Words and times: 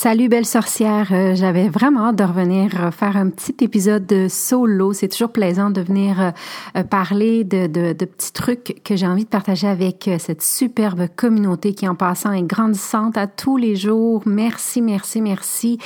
Salut 0.00 0.28
belle 0.28 0.46
sorcière, 0.46 1.08
euh, 1.10 1.34
j'avais 1.34 1.68
vraiment 1.68 2.06
hâte 2.06 2.14
de 2.14 2.22
revenir 2.22 2.70
euh, 2.80 2.92
faire 2.92 3.16
un 3.16 3.30
petit 3.30 3.56
épisode 3.64 4.06
de 4.06 4.28
solo. 4.28 4.92
C'est 4.92 5.08
toujours 5.08 5.32
plaisant 5.32 5.70
de 5.70 5.80
venir 5.80 6.32
euh, 6.76 6.84
parler 6.84 7.42
de, 7.42 7.66
de, 7.66 7.94
de, 7.94 8.04
petits 8.04 8.32
trucs 8.32 8.80
que 8.84 8.94
j'ai 8.94 9.08
envie 9.08 9.24
de 9.24 9.28
partager 9.28 9.66
avec 9.66 10.08
cette 10.20 10.40
superbe 10.40 11.08
communauté 11.16 11.74
qui 11.74 11.88
en 11.88 11.96
passant 11.96 12.32
est 12.32 12.44
grandissante 12.44 13.18
à 13.18 13.26
tous 13.26 13.56
les 13.56 13.74
jours. 13.74 14.22
Merci, 14.24 14.82
merci, 14.82 15.20
merci 15.20 15.78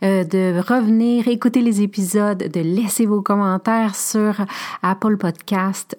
de 0.00 0.58
revenir 0.60 1.28
écouter 1.28 1.60
les 1.60 1.82
épisodes, 1.82 2.38
de 2.38 2.60
laisser 2.60 3.04
vos 3.04 3.20
commentaires 3.20 3.94
sur 3.94 4.46
Apple 4.82 5.18
Podcast. 5.18 5.94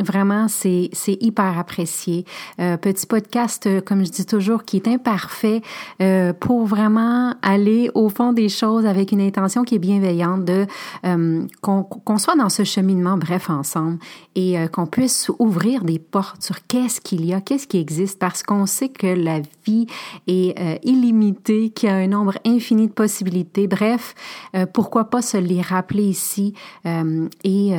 vraiment, 0.00 0.48
c'est 0.48 0.90
hyper 1.06 1.56
apprécié. 1.56 2.24
petit 2.56 3.06
podcast, 3.06 3.68
comme 3.84 4.04
je 4.04 4.10
dis 4.10 4.26
toujours, 4.26 4.64
qui 4.64 4.78
est 4.78 4.88
imparfait 4.88 5.62
pour 6.40 6.66
vraiment 6.66 7.11
aller 7.42 7.90
au 7.94 8.08
fond 8.08 8.32
des 8.32 8.48
choses 8.48 8.86
avec 8.86 9.12
une 9.12 9.20
intention 9.20 9.64
qui 9.64 9.76
est 9.76 9.78
bienveillante, 9.78 10.44
de 10.44 10.66
euh, 11.04 11.46
qu'on 11.60 12.18
soit 12.18 12.36
dans 12.36 12.48
ce 12.48 12.64
cheminement 12.64 13.16
bref 13.16 13.50
ensemble 13.50 13.98
et 14.34 14.58
euh, 14.58 14.68
qu'on 14.68 14.86
puisse 14.86 15.30
ouvrir 15.38 15.84
des 15.84 15.98
portes 15.98 16.42
sur 16.42 16.66
qu'est-ce 16.66 17.00
qu'il 17.00 17.24
y 17.24 17.34
a, 17.34 17.40
qu'est-ce 17.40 17.66
qui 17.66 17.78
existe, 17.78 18.18
parce 18.18 18.42
qu'on 18.42 18.66
sait 18.66 18.88
que 18.88 19.06
la 19.06 19.40
vie 19.66 19.86
est 20.26 20.58
euh, 20.58 20.76
illimitée, 20.82 21.70
qu'il 21.70 21.88
y 21.88 21.92
a 21.92 21.96
un 21.96 22.06
nombre 22.06 22.34
infini 22.44 22.88
de 22.88 22.92
possibilités. 22.92 23.66
Bref, 23.66 24.14
pourquoi 24.72 25.04
pas 25.04 25.22
se 25.22 25.36
les 25.36 25.60
rappeler 25.60 26.04
ici 26.04 26.54
et 26.84 27.72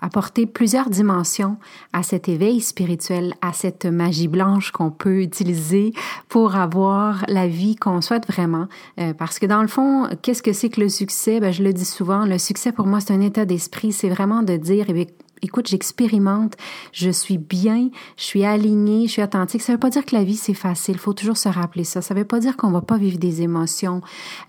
apporter 0.00 0.46
plusieurs 0.46 0.90
dimensions 0.90 1.56
à 1.92 2.02
cet 2.02 2.28
éveil 2.28 2.60
spirituel, 2.60 3.34
à 3.40 3.52
cette 3.52 3.86
magie 3.86 4.28
blanche 4.28 4.70
qu'on 4.70 4.90
peut 4.90 5.22
utiliser 5.22 5.92
pour 6.28 6.56
avoir 6.56 7.24
la 7.28 7.46
vie 7.46 7.76
qu'on 7.76 8.00
souhaite 8.00 8.26
vraiment 8.26 8.37
Euh, 8.38 9.14
parce 9.14 9.38
que 9.38 9.46
dans 9.46 9.62
le 9.62 9.68
fond, 9.68 10.08
qu'est-ce 10.22 10.42
que 10.42 10.52
c'est 10.52 10.68
que 10.68 10.80
le 10.80 10.88
succès? 10.88 11.40
Ben, 11.40 11.52
je 11.52 11.62
le 11.62 11.72
dis 11.72 11.84
souvent, 11.84 12.24
le 12.24 12.38
succès 12.38 12.72
pour 12.72 12.86
moi, 12.86 13.00
c'est 13.00 13.12
un 13.12 13.20
état 13.20 13.44
d'esprit. 13.44 13.92
C'est 13.92 14.08
vraiment 14.08 14.42
de 14.42 14.56
dire, 14.56 14.86
eh 14.88 15.06
écoute, 15.42 15.68
j'expérimente, 15.68 16.56
je 16.92 17.10
suis 17.10 17.38
bien, 17.38 17.90
je 18.16 18.24
suis 18.24 18.44
alignée, 18.44 19.06
je 19.06 19.12
suis 19.12 19.22
authentique. 19.22 19.62
Ça 19.62 19.72
veut 19.72 19.78
pas 19.78 19.90
dire 19.90 20.04
que 20.04 20.14
la 20.14 20.24
vie 20.24 20.36
c'est 20.36 20.54
facile. 20.54 20.94
Il 20.94 21.00
faut 21.00 21.12
toujours 21.12 21.36
se 21.36 21.48
rappeler 21.48 21.84
ça. 21.84 22.02
Ça 22.02 22.14
veut 22.14 22.24
pas 22.24 22.40
dire 22.40 22.56
qu'on 22.56 22.70
va 22.70 22.80
pas 22.80 22.96
vivre 22.96 23.18
des 23.18 23.42
émotions, 23.42 24.00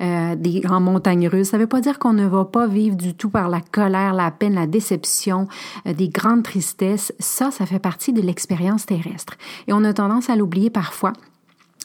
euh, 0.02 0.36
des 0.36 0.62
en 0.70 0.80
montagne 0.80 1.28
russe. 1.28 1.50
Ça 1.50 1.58
veut 1.58 1.68
pas 1.68 1.82
dire 1.82 2.00
qu'on 2.00 2.14
ne 2.14 2.28
va 2.28 2.46
pas 2.46 2.68
vivre 2.68 2.96
du 2.96 3.14
tout 3.14 3.30
par 3.30 3.50
la 3.50 3.62
colère, 3.62 4.14
la 4.14 4.32
peine, 4.32 4.56
la 4.56 4.68
déception, 4.68 5.48
euh, 5.88 5.94
des 5.94 6.10
grandes 6.10 6.44
tristesses. 6.44 7.14
Ça, 7.20 7.52
ça 7.52 7.66
fait 7.66 7.80
partie 7.80 8.14
de 8.14 8.22
l'expérience 8.22 8.86
terrestre. 8.86 9.36
Et 9.68 9.74
on 9.74 9.84
a 9.84 9.94
tendance 9.94 10.30
à 10.30 10.36
l'oublier 10.36 10.70
parfois 10.70 11.14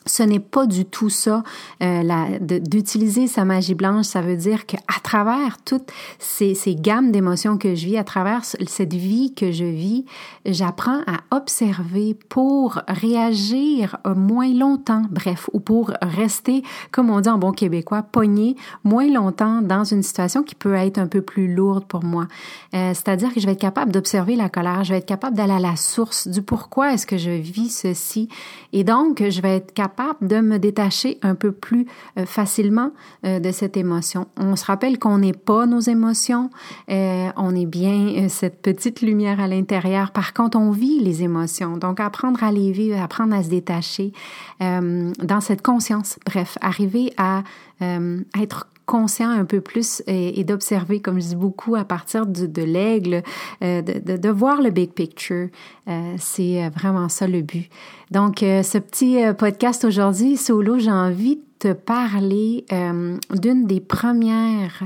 ce 0.07 0.23
n'est 0.23 0.41
pas 0.41 0.67
du 0.67 0.85
tout 0.85 1.11
ça. 1.11 1.43
Euh, 1.83 2.39
d'utiliser 2.41 3.27
sa 3.27 3.45
magie 3.45 3.75
blanche, 3.75 4.07
ça 4.07 4.21
veut 4.21 4.37
dire 4.37 4.67
qu'à 4.67 4.79
travers 5.03 5.59
toutes 5.65 5.91
ces, 6.19 6.55
gammes 6.75 7.13
d'émotions 7.13 7.57
que 7.57 7.75
je 7.75 7.87
vis, 7.87 7.99
à 7.99 8.05
travers 8.05 8.45
cette 8.45 8.95
vie 8.95 9.33
que 9.35 9.53
je 9.53 9.65
vis, 9.65 10.05
j'apprends 10.45 11.01
à 11.07 11.37
observer 11.37 12.17
pour 12.29 12.81
réagir 12.89 13.97
moins 14.17 14.53
longtemps, 14.53 15.03
bref, 15.11 15.49
ou 15.53 15.61
pour 15.61 15.93
rester, 16.03 16.63
comme 16.91 17.11
on 17.11 17.21
dit 17.21 17.29
en 17.29 17.39
bon 17.39 17.53
québécois, 17.53 18.03
pogné 18.03 18.57
moins 18.83 19.09
longtemps 19.11 19.63
dans 19.63 19.85
une 19.85 20.03
situation 20.03 20.43
qui 20.43 20.55
peut 20.55 20.75
être 20.75 20.99
un 20.99 21.07
peu 21.07 21.23
plus 21.23 21.53
lourde 21.55 21.85
pour 21.87 22.05
moi. 22.05 22.27
Euh, 22.75 22.93
C'est-à-dire 22.95 23.33
que 23.33 23.41
je 23.41 23.47
vais 23.47 23.53
être 23.53 23.61
capable 23.61 23.93
d'observer 23.93 24.37
la 24.37 24.49
colère, 24.49 24.85
je 24.85 24.93
vais 24.93 24.99
être 24.99 25.07
capable 25.07 25.37
d'aller 25.37 25.53
à 25.53 25.61
la 25.61 25.77
source 25.77 26.29
du 26.29 26.43
pourquoi 26.43 26.93
est-ce 26.93 27.07
que 27.07 27.19
je 27.19 27.31
vis 27.31 27.71
ceci, 27.71 28.29
et 28.73 28.85
donc 28.85 29.23
je 29.29 29.41
vais 29.41 29.57
être 29.57 29.73
capable 29.73 29.94
de 30.21 30.41
me 30.41 30.59
détacher 30.59 31.19
un 31.23 31.35
peu 31.35 31.53
plus 31.53 31.87
euh, 32.19 32.27
facilement 32.27 32.93
euh, 33.25 33.41
de 33.41 33.51
cette 33.53 33.77
émotion. 33.77 34.27
On 34.37 34.57
se 34.57 34.65
rappelle 34.65 34.99
qu'on 34.99 35.19
n'est 35.19 35.33
pas 35.33 35.67
nos 35.67 35.81
émotions, 35.81 36.51
euh, 36.91 37.29
on 37.37 37.55
est 37.55 37.67
bien 37.67 38.29
cette 38.29 38.61
petite 38.63 39.01
lumière 39.01 39.41
à 39.41 39.49
l'intérieur. 39.49 40.11
Par 40.11 40.33
contre, 40.33 40.59
on 40.59 40.71
vit 40.71 41.01
les 41.01 41.23
émotions. 41.23 41.77
Donc, 41.77 42.01
apprendre 42.01 42.43
à 42.43 42.53
les 42.53 42.73
vivre, 42.73 43.01
apprendre 43.01 43.35
à 43.35 43.43
se 43.43 43.49
détacher 43.49 44.13
dans 44.61 45.41
cette 45.41 45.63
conscience. 45.63 46.19
Bref, 46.27 46.57
arriver 46.61 47.13
à, 47.17 47.43
à 47.81 47.99
être 48.41 48.67
conscient 48.87 49.31
un 49.31 49.45
peu 49.45 49.61
plus 49.61 50.03
et, 50.07 50.45
d'observer, 50.45 51.01
comme 51.01 51.21
je 51.21 51.29
dis 51.29 51.37
beaucoup, 51.37 51.75
à 51.75 51.85
partir 51.85 52.27
de, 52.27 52.63
l'aigle, 52.63 53.23
euh, 53.63 53.83
de, 53.83 54.29
voir 54.29 54.61
le 54.61 54.71
big 54.71 54.91
picture. 54.91 55.49
Euh, 55.89 56.15
c'est 56.19 56.69
vraiment 56.71 57.09
ça 57.09 57.27
le 57.27 57.43
but. 57.43 57.69
Donc, 58.11 58.43
euh, 58.43 58.63
ce 58.63 58.79
petit 58.79 59.19
podcast 59.39 59.85
aujourd'hui, 59.85 60.37
solo, 60.37 60.79
j'ai 60.79 60.91
envie 60.91 61.37
de 61.37 61.43
te 61.59 61.73
parler 61.73 62.67
d'une 62.71 63.67
des 63.67 63.81
premières 63.81 64.83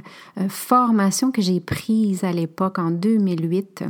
formations 0.48 1.32
que 1.32 1.42
j'ai 1.42 1.58
prises 1.58 2.22
à 2.22 2.30
l'époque 2.30 2.78
en 2.78 2.92
2008 2.92 3.84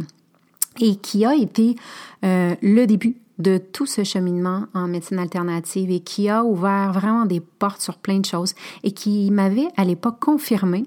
et 0.80 0.96
qui 0.96 1.26
a 1.26 1.34
été 1.34 1.76
le 2.22 2.86
début 2.86 3.16
de 3.38 3.58
tout 3.58 3.86
ce 3.86 4.04
cheminement 4.04 4.64
en 4.74 4.88
médecine 4.88 5.18
alternative 5.18 5.90
et 5.90 6.00
qui 6.00 6.28
a 6.28 6.44
ouvert 6.44 6.92
vraiment 6.92 7.24
des 7.24 7.40
portes 7.40 7.80
sur 7.80 7.98
plein 7.98 8.18
de 8.18 8.26
choses 8.26 8.54
et 8.82 8.92
qui 8.92 9.30
m'avait 9.30 9.68
à 9.76 9.84
l'époque 9.84 10.18
confirmé 10.20 10.84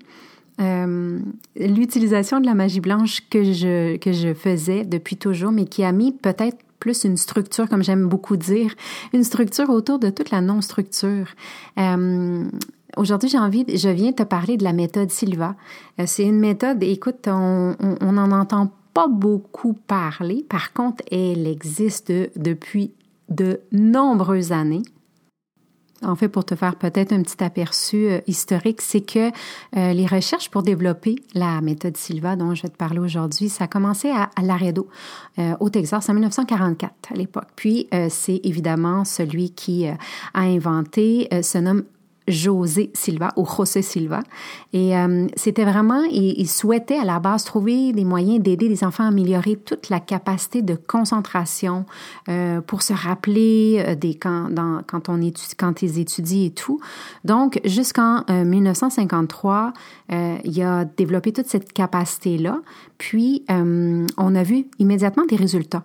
euh, 0.59 1.19
l'utilisation 1.55 2.39
de 2.39 2.45
la 2.45 2.53
magie 2.53 2.81
blanche 2.81 3.21
que 3.29 3.43
je, 3.43 3.97
que 3.97 4.11
je 4.11 4.33
faisais 4.33 4.83
depuis 4.83 5.17
toujours, 5.17 5.51
mais 5.51 5.65
qui 5.65 5.83
a 5.83 5.91
mis 5.91 6.11
peut-être 6.11 6.57
plus 6.79 7.03
une 7.03 7.17
structure, 7.17 7.69
comme 7.69 7.83
j'aime 7.83 8.07
beaucoup 8.07 8.37
dire, 8.37 8.73
une 9.13 9.23
structure 9.23 9.69
autour 9.69 9.99
de 9.99 10.09
toute 10.09 10.31
la 10.31 10.41
non-structure. 10.41 11.27
Euh, 11.77 12.45
Aujourd'hui, 12.97 13.29
j'ai 13.29 13.37
envie, 13.37 13.65
je 13.73 13.89
viens 13.89 14.11
te 14.11 14.23
parler 14.23 14.57
de 14.57 14.63
la 14.63 14.73
méthode 14.73 15.11
Silva. 15.11 15.55
Euh, 15.99 16.03
c'est 16.07 16.23
une 16.23 16.39
méthode, 16.39 16.83
écoute, 16.83 17.27
on, 17.27 17.75
on, 17.79 17.95
on 18.01 18.17
en 18.17 18.31
entend 18.31 18.69
pas 18.93 19.07
beaucoup 19.07 19.73
parlé. 19.73 20.45
Par 20.49 20.73
contre, 20.73 21.03
elle 21.11 21.47
existe 21.47 22.11
depuis 22.35 22.93
de 23.29 23.61
nombreuses 23.71 24.51
années. 24.51 24.83
En 26.03 26.15
fait, 26.15 26.29
pour 26.29 26.43
te 26.45 26.55
faire 26.55 26.77
peut-être 26.77 27.13
un 27.13 27.21
petit 27.21 27.43
aperçu 27.43 28.07
euh, 28.07 28.21
historique, 28.25 28.81
c'est 28.81 29.01
que 29.01 29.29
euh, 29.77 29.93
les 29.93 30.07
recherches 30.07 30.49
pour 30.49 30.63
développer 30.63 31.15
la 31.35 31.61
méthode 31.61 31.95
Silva 31.95 32.35
dont 32.35 32.55
je 32.55 32.63
vais 32.63 32.69
te 32.69 32.77
parler 32.77 32.99
aujourd'hui, 32.99 33.49
ça 33.49 33.65
a 33.65 33.67
commencé 33.67 34.09
à, 34.09 34.29
Laredo, 34.41 34.87
euh, 35.37 35.53
au 35.59 35.69
Texas, 35.69 36.09
en 36.09 36.13
1944 36.13 37.11
à 37.11 37.15
l'époque. 37.15 37.49
Puis, 37.55 37.87
c'est 38.09 38.41
évidemment 38.43 39.05
celui 39.05 39.51
qui 39.51 39.87
a 39.87 39.97
inventé, 40.33 41.27
se 41.43 41.57
nomme 41.57 41.83
José 42.31 42.91
Silva 42.93 43.31
ou 43.35 43.45
José 43.45 43.81
Silva. 43.81 44.21
Et 44.73 44.97
euh, 44.97 45.27
c'était 45.35 45.65
vraiment, 45.65 46.03
il, 46.03 46.47
souhaitait 46.47 46.97
à 46.97 47.05
la 47.05 47.19
base 47.19 47.43
trouver 47.43 47.93
des 47.93 48.05
moyens 48.05 48.41
d'aider 48.41 48.67
les 48.67 48.83
enfants 48.83 49.03
à 49.03 49.07
améliorer 49.07 49.57
toute 49.57 49.89
la 49.89 49.99
capacité 49.99 50.61
de 50.61 50.75
concentration 50.75 51.85
euh, 52.29 52.61
pour 52.61 52.81
se 52.81 52.93
rappeler 52.93 53.83
euh, 53.85 53.95
des 53.95 54.15
quand, 54.15 54.49
quand 54.87 55.09
on 55.09 55.21
étudie, 55.21 55.55
quand 55.57 55.81
ils 55.81 55.99
étudient 55.99 56.45
et 56.45 56.51
tout. 56.51 56.79
Donc 57.25 57.59
jusqu'en 57.65 58.23
1953, 58.29 59.73
il 60.09 60.63
a 60.63 60.85
développé 60.85 61.31
toute 61.31 61.47
cette 61.47 61.73
capacité 61.73 62.37
là. 62.37 62.59
Puis 62.97 63.45
on 63.49 64.35
a 64.35 64.43
vu 64.43 64.67
immédiatement 64.79 65.25
des 65.25 65.35
résultats. 65.35 65.83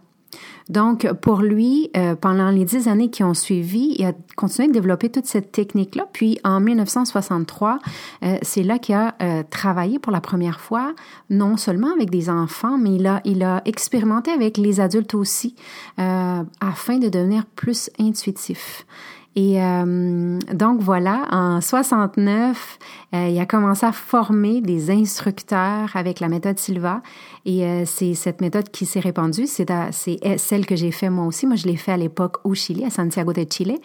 Donc, 0.68 1.10
pour 1.20 1.42
lui, 1.42 1.90
euh, 1.96 2.16
pendant 2.16 2.50
les 2.50 2.64
dix 2.64 2.88
années 2.88 3.08
qui 3.08 3.22
ont 3.22 3.34
suivi, 3.34 3.94
il 3.98 4.04
a 4.04 4.12
continué 4.34 4.66
de 4.68 4.72
développer 4.72 5.10
toute 5.10 5.26
cette 5.26 5.52
technique-là. 5.52 6.08
Puis, 6.12 6.40
en 6.42 6.58
1963, 6.58 7.78
euh, 8.24 8.36
c'est 8.42 8.64
là 8.64 8.80
qu'il 8.80 8.96
a 8.96 9.14
euh, 9.22 9.44
travaillé 9.48 10.00
pour 10.00 10.10
la 10.10 10.20
première 10.20 10.58
fois, 10.58 10.92
non 11.30 11.56
seulement 11.56 11.92
avec 11.92 12.10
des 12.10 12.28
enfants, 12.28 12.78
mais 12.78 12.96
il 12.96 13.06
a, 13.06 13.20
il 13.24 13.44
a 13.44 13.62
expérimenté 13.64 14.32
avec 14.32 14.58
les 14.58 14.80
adultes 14.80 15.14
aussi, 15.14 15.54
afin 15.96 16.98
de 16.98 17.08
devenir 17.08 17.46
plus 17.46 17.90
intuitif. 17.98 18.86
Et 19.38 19.58
donc 20.54 20.80
voilà, 20.80 21.26
en 21.30 21.60
69, 21.60 22.78
euh, 23.12 23.28
il 23.28 23.38
a 23.38 23.44
commencé 23.44 23.84
à 23.84 23.92
former 23.92 24.62
des 24.62 24.90
instructeurs 24.90 25.94
avec 25.94 26.20
la 26.20 26.28
méthode 26.28 26.58
Silva. 26.58 27.02
Et 27.44 27.84
c'est 27.84 28.14
cette 28.14 28.40
méthode 28.40 28.70
qui 28.70 28.86
s'est 28.86 29.00
répandue. 29.00 29.46
C'est 29.46 29.70
que 30.64 30.76
j'ai 30.76 30.92
fait 30.92 31.10
moi 31.10 31.26
aussi. 31.26 31.46
Moi, 31.46 31.56
je 31.56 31.66
l'ai 31.66 31.76
fait 31.76 31.92
à 31.92 31.98
l'époque 31.98 32.38
au 32.44 32.54
Chili, 32.54 32.84
à 32.84 32.90
Santiago 32.90 33.34
de 33.34 33.44
Chile. 33.50 33.76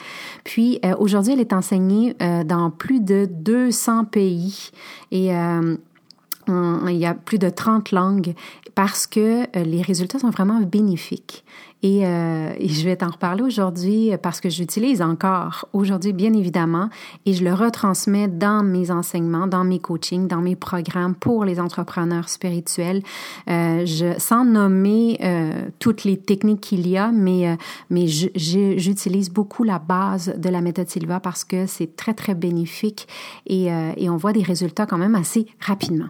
Puis 0.45 0.79
aujourd'hui, 0.99 1.33
elle 1.33 1.41
est 1.41 1.51
enseignée 1.51 2.15
dans 2.45 2.69
plus 2.69 3.01
de 3.01 3.27
200 3.29 4.05
pays. 4.05 4.71
Et 5.11 5.31
il 6.47 6.97
y 6.97 7.05
a 7.05 7.13
plus 7.13 7.39
de 7.39 7.49
30 7.49 7.91
langues 7.91 8.33
parce 8.75 9.07
que 9.07 9.45
les 9.57 9.81
résultats 9.81 10.19
sont 10.19 10.29
vraiment 10.29 10.61
bénéfiques. 10.61 11.43
Et, 11.83 12.05
euh, 12.05 12.53
je 12.59 12.83
vais 12.83 12.95
t'en 12.95 13.09
reparler 13.09 13.43
aujourd'hui 13.43 14.11
parce 14.21 14.39
que 14.39 14.49
j'utilise 14.49 15.01
encore 15.01 15.67
aujourd'hui, 15.73 16.13
bien 16.13 16.33
évidemment, 16.33 16.89
et 17.25 17.33
je 17.33 17.43
le 17.43 17.53
retransmets 17.53 18.27
dans 18.27 18.63
mes 18.63 18.91
enseignements, 18.91 19.47
dans 19.47 19.63
mes 19.63 19.79
coachings, 19.79 20.27
dans 20.27 20.41
mes 20.41 20.55
programmes 20.55 21.15
pour 21.15 21.45
les 21.45 21.59
entrepreneurs 21.59 22.29
spirituels. 22.29 23.01
Euh, 23.49 23.85
je, 23.85 24.13
sans 24.17 24.45
nommer 24.45 25.17
euh, 25.23 25.51
toutes 25.79 26.03
les 26.03 26.17
techniques 26.17 26.61
qu'il 26.61 26.87
y 26.87 26.97
a, 26.97 27.11
mais, 27.11 27.49
euh, 27.49 27.55
mais 27.89 28.07
j'utilise 28.07 29.29
beaucoup 29.29 29.63
la 29.63 29.79
base 29.79 30.33
de 30.37 30.49
la 30.49 30.61
méthode 30.61 30.89
Silva 30.89 31.19
parce 31.19 31.43
que 31.43 31.65
c'est 31.65 31.95
très, 31.95 32.13
très 32.13 32.35
bénéfique 32.35 33.07
et, 33.47 33.71
euh, 33.71 33.91
et 33.97 34.09
on 34.09 34.17
voit 34.17 34.33
des 34.33 34.43
résultats 34.43 34.85
quand 34.85 34.97
même 34.97 35.15
assez 35.15 35.47
rapidement. 35.59 36.09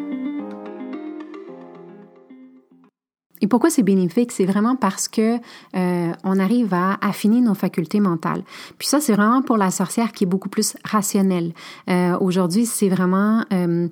Et 3.41 3.47
pourquoi 3.47 3.69
c'est 3.69 3.83
bénéfique? 3.83 4.31
C'est 4.31 4.45
vraiment 4.45 4.75
parce 4.75 5.07
que 5.07 5.37
euh, 5.75 6.11
on 6.23 6.39
arrive 6.39 6.73
à 6.73 6.97
affiner 7.01 7.41
nos 7.41 7.55
facultés 7.55 7.99
mentales. 7.99 8.43
Puis 8.77 8.87
ça, 8.87 8.99
c'est 8.99 9.13
vraiment 9.13 9.41
pour 9.41 9.57
la 9.57 9.71
sorcière 9.71 10.11
qui 10.11 10.25
est 10.25 10.27
beaucoup 10.27 10.49
plus 10.49 10.75
rationnelle. 10.83 11.53
Euh, 11.89 12.17
Aujourd'hui, 12.19 12.65
c'est 12.65 12.89
vraiment... 12.89 13.43
Euh, 13.51 13.87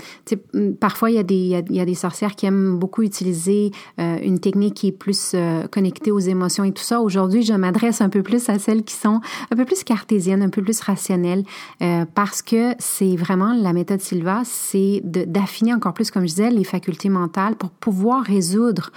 parfois, 0.79 1.09
il 1.09 1.15
y, 1.15 1.19
a 1.19 1.23
des, 1.23 1.63
il, 1.69 1.75
y 1.75 1.79
a, 1.79 1.85
des 1.85 1.95
sorcières 1.95 2.35
qui 2.35 2.45
aiment 2.45 2.77
beaucoup 2.77 3.01
utiliser 3.01 3.71
euh, 3.99 4.17
une 4.21 4.39
technique 4.39 4.75
qui 4.75 4.87
est 4.87 4.91
plus 4.91 5.31
euh, 5.33 5.67
connectée 5.67 6.11
aux 6.11 6.19
émotions 6.19 6.63
et 6.63 6.71
tout 6.71 6.83
ça. 6.83 7.01
Aujourd'hui, 7.01 7.43
je 7.43 7.53
m'adresse 7.53 8.01
un 8.01 8.09
peu 8.09 8.23
plus 8.23 8.49
à 8.49 8.59
celles 8.59 8.83
qui 8.83 8.93
sont 8.93 9.21
un 9.51 9.55
peu 9.55 9.65
plus 9.65 9.83
cartésiennes, 9.83 10.41
un 10.41 10.49
peu 10.49 10.61
plus 10.61 10.79
rationnelles, 10.81 11.43
euh, 11.81 12.05
parce 12.13 12.41
que 12.41 12.75
c'est 12.79 13.15
vraiment 13.15 13.53
la 13.53 13.73
méthode 13.73 14.01
Silva, 14.01 14.41
c'est 14.45 15.01
d'affiner 15.03 15.73
encore 15.73 15.93
plus, 15.93 16.11
comme 16.11 16.23
je 16.23 16.27
disais, 16.27 16.51
les 16.51 16.63
facultés 16.63 17.09
mentales 17.09 17.55
pour 17.55 17.71
pouvoir 17.71 18.23
résoudre 18.23 18.91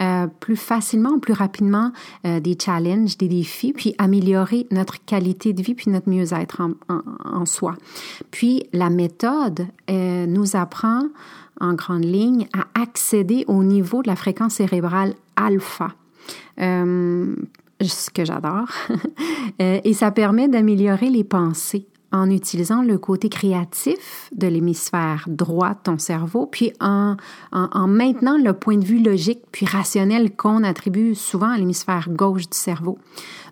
euh, 0.00 0.26
plus 0.40 0.56
facilement, 0.56 1.18
plus 1.18 1.32
rapidement 1.32 1.92
euh, 2.24 2.40
des 2.40 2.56
challenges, 2.60 3.16
des 3.16 3.28
défis, 3.28 3.72
puis 3.72 3.94
améliorer 3.98 4.66
notre 4.70 5.04
qualité 5.04 5.52
de 5.52 5.62
vie, 5.62 5.74
puis 5.74 5.90
notre 5.90 6.08
mieux-être 6.08 6.62
en, 6.88 7.46
soi. 7.46 7.74
Puis 8.30 8.64
la 8.72 8.90
méthode 8.90 9.66
euh, 9.90 10.26
nous 10.26 10.56
apprend 10.56 11.02
en 11.60 11.74
grande 11.74 12.04
ligne 12.04 12.46
à 12.52 12.80
accéder 12.80 13.44
au 13.48 13.64
niveau 13.64 14.02
de 14.02 14.08
la 14.08 14.16
fréquence 14.16 14.54
cérébrale 14.54 15.14
alpha. 15.36 15.88
ce 16.56 18.10
que 18.10 18.24
j'adore. 18.24 18.68
et 19.58 19.92
ça 19.94 20.10
permet 20.10 20.48
d'améliorer 20.48 21.10
les 21.10 21.24
pensées 21.24 21.86
en 22.10 22.30
utilisant 22.30 22.82
le 22.82 22.96
côté 22.98 23.28
créatif 23.28 24.30
de 24.34 24.46
l'hémisphère 24.46 25.24
droit 25.26 25.70
de 25.70 25.78
ton 25.84 25.98
cerveau, 25.98 26.46
puis 26.46 26.72
en, 26.80 27.16
en, 27.52 27.86
maintenant 27.86 28.38
le 28.38 28.54
point 28.54 28.76
de 28.76 28.84
vue 28.84 29.02
logique 29.02 29.42
puis 29.52 29.66
rationnel 29.66 30.34
qu'on 30.34 30.64
attribue 30.64 31.14
souvent 31.14 31.50
à 31.50 31.58
l'hémisphère 31.58 32.08
gauche 32.10 32.48
du 32.48 32.56
cerveau. 32.56 32.98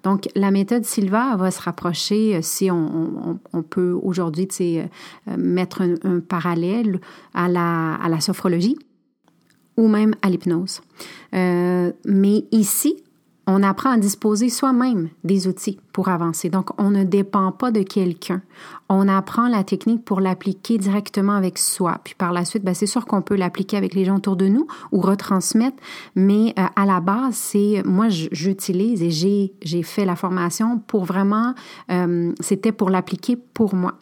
Donc, 0.07 0.29
la 0.37 0.51
méthode 0.51 0.85
Silva 0.85 1.37
va 1.37 1.51
se 1.51 1.61
rapprocher, 1.61 2.37
euh, 2.37 2.41
si 2.41 2.71
on, 2.71 3.41
peut 3.69 3.91
aujourd'hui 3.91 4.47
euh, 4.61 4.87
mettre 5.37 5.83
un, 5.83 6.21
parallèle 6.21 7.01
à 7.35 7.49
la, 7.49 8.21
sophrologie 8.21 8.79
ou 9.77 9.89
même 9.89 10.15
à 10.23 10.31
l'hypnose. 10.31 10.81
Euh, 11.35 11.93
mais 12.05 12.45
ici, 12.53 13.03
on 13.47 13.63
apprend 13.63 13.91
à 13.91 13.97
disposer 13.97 14.49
soi-même 14.49 15.09
des 15.23 15.47
outils 15.47 15.79
pour 15.93 16.09
avancer. 16.09 16.51
Donc, 16.51 16.71
on 16.81 16.91
ne 16.91 17.05
dépend 17.05 17.53
pas 17.53 17.71
de 17.71 17.83
quelqu'un. 17.83 18.43
On 18.89 19.09
apprend 19.09 19.49
la 19.49 19.63
technique 19.63 20.05
pour 20.05 20.21
l'appliquer 20.21 20.79
directement 20.79 21.35
avec 21.35 21.59
soi. 21.59 22.01
Puis 22.03 22.15
par 22.15 22.33
la 22.33 22.45
suite, 22.45 22.65
ben, 22.65 22.75
c'est 22.75 22.87
sûr 22.87 23.07
qu'on 23.07 23.23
peut 23.23 23.37
l'appliquer 23.37 23.77
avec 23.77 23.95
les 23.95 24.05
gens 24.05 24.17
autour 24.17 24.37
de 24.37 24.49
nous 24.49 24.67
ou 24.91 25.01
retransmettre, 25.01 25.77
mais 26.17 26.55
euh, 26.59 26.65
à 26.75 26.87
la 26.87 27.01
base, 27.01 27.35
c'est 27.35 27.83
moi, 27.85 28.09
j'utilise 28.09 29.03
et 29.03 29.11
j'ai, 29.11 29.83
fait 29.83 30.05
la 30.05 30.17
formation 30.17 30.79
pour 30.79 31.05
vraiment, 31.05 31.55
euh, 31.91 32.33
c'était 32.41 32.73
pour 32.73 32.91
l'appliquer 32.91 33.37
pour 33.37 33.75
moi. 33.75 33.95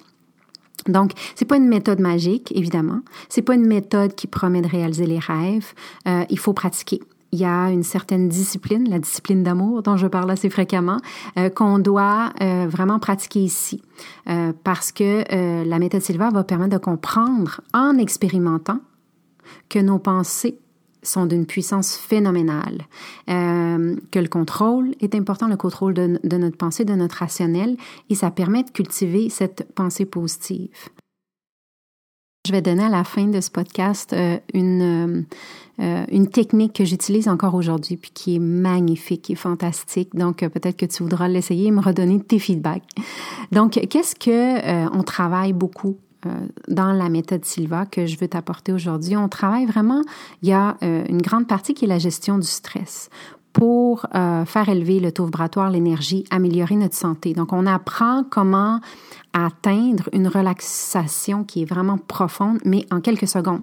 Donc, 0.87 1.13
c'est 1.35 1.45
pas 1.45 1.57
une 1.57 1.69
méthode 1.69 2.01
magique, 2.01 2.53
évidemment. 2.55 3.01
C'est 3.29 3.43
pas 3.43 3.55
une 3.55 3.67
méthode 3.67 4.15
qui 4.15 4.27
promet 4.27 4.61
de 4.61 4.69
réaliser 4.69 5.07
les 5.07 5.19
rêves. 5.19 5.73
Euh, 6.07 6.25
il 6.29 6.39
faut 6.39 6.53
pratiquer 6.53 7.01
il 7.35 7.41
y 7.41 7.45
a 7.45 7.69
une 7.71 7.83
certaine 7.83 8.29
discipline, 8.29 8.89
la 8.89 9.01
discipline 9.01 9.43
d'amour 9.43 9.83
dont 9.83 9.97
je 9.97 10.07
parle 10.07 10.31
assez 10.31 10.49
fréquemment, 10.51 10.99
euh, 11.37 11.51
qu'on 11.51 11.81
doit 11.81 12.33
euh, 12.41 12.67
vraiment 12.69 13.01
pratiquer 13.01 13.41
ici. 13.41 13.83
Euh, 14.29 14.53
parce 14.63 14.93
que 14.93 15.25
la 15.65 15.79
méthode 15.81 16.01
Silva 16.01 16.31
va 16.31 16.45
permettre 16.45 16.75
de 16.75 16.79
comprendre 16.79 17.61
en 17.73 17.99
expérimentant 17.99 18.79
que 19.69 19.81
nos 19.81 19.99
pensées 19.99 20.59
sont 21.03 21.27
d'une 21.27 21.45
puissance 21.45 21.97
phénoménale, 21.97 22.87
que 23.27 24.19
le 24.19 24.29
contrôle 24.29 24.95
est 25.01 25.15
important, 25.15 25.49
le 25.49 25.57
contrôle 25.57 25.93
de, 25.93 26.19
de 26.23 26.37
notre 26.37 26.57
pensée, 26.57 26.85
de 26.85 26.95
notre 26.95 27.17
rationnel, 27.17 27.77
et 28.09 28.15
ça 28.15 28.31
permet 28.31 28.63
de 28.63 28.71
cultiver 28.71 29.29
cette 29.29 29.71
pensée 29.75 30.07
positive. 30.07 30.71
Je 32.47 32.53
vais 32.53 32.61
donner 32.61 32.85
à 32.85 32.91
la 32.91 33.05
fin 33.05 33.25
de 33.25 33.41
ce 33.41 33.51
podcast 33.51 34.13
euh, 34.13 34.37
une, 34.53 34.83
euh, 34.83 35.23
euh, 35.81 36.05
une 36.13 36.29
technique 36.29 36.75
que 36.75 36.85
j'utilise 36.85 37.27
encore 37.27 37.55
aujourd'hui, 37.55 37.97
puis 37.97 38.11
qui 38.13 38.37
est 38.37 38.39
magnifique, 38.39 39.23
qui 39.23 39.33
est 39.33 39.37
fantastique. 39.37 40.15
Donc, 40.15 40.47
peut-être 40.47 40.77
que 40.77 40.85
tu 40.85 41.03
voudras 41.03 41.27
l'essayer 41.27 41.69
et 41.69 41.71
me 41.71 41.81
redonner 41.81 42.21
tes 42.21 42.39
feedbacks. 42.39 42.85
Donc, 43.51 43.81
qu'est-ce 43.89 44.15
que 44.15 44.95
on 44.95 45.03
travaille 45.03 45.55
beaucoup 45.55 45.97
dans 46.69 46.93
la 46.93 47.09
méthode 47.09 47.47
Silva 47.47 47.87
que 47.87 48.05
je 48.05 48.19
veux 48.19 48.29
t'apporter 48.29 48.75
aujourd'hui? 48.75 49.17
On 49.17 49.31
travaille 49.31 49.65
vraiment, 49.65 50.03
il 50.43 50.51
y 50.51 50.53
a 50.53 50.77
une 50.83 51.23
grande 51.23 51.47
partie 51.47 51.73
qui 51.73 51.87
est 51.87 51.89
la 51.89 51.99
gestion 51.99 52.37
du 52.37 52.47
stress 52.47 53.09
pour 53.55 54.07
faire 54.13 54.69
élever 54.69 55.01
le 55.01 55.13
taux 55.13 55.25
vibratoire, 55.25 55.71
l'énergie, 55.71 56.25
améliorer 56.31 56.75
notre 56.75 56.97
santé. 56.97 57.33
Donc, 57.33 57.53
on 57.53 57.67
apprend 57.67 58.25
comment 58.29 58.81
atteindre 59.33 60.09
une 60.13 60.29
relaxation 60.29 61.45
qui 61.45 61.63
est 61.63 61.65
vraiment 61.65 61.99
profonde, 61.99 62.59
mais 62.65 62.87
en 62.91 63.01
quelques 63.01 63.29
secondes. 63.29 63.63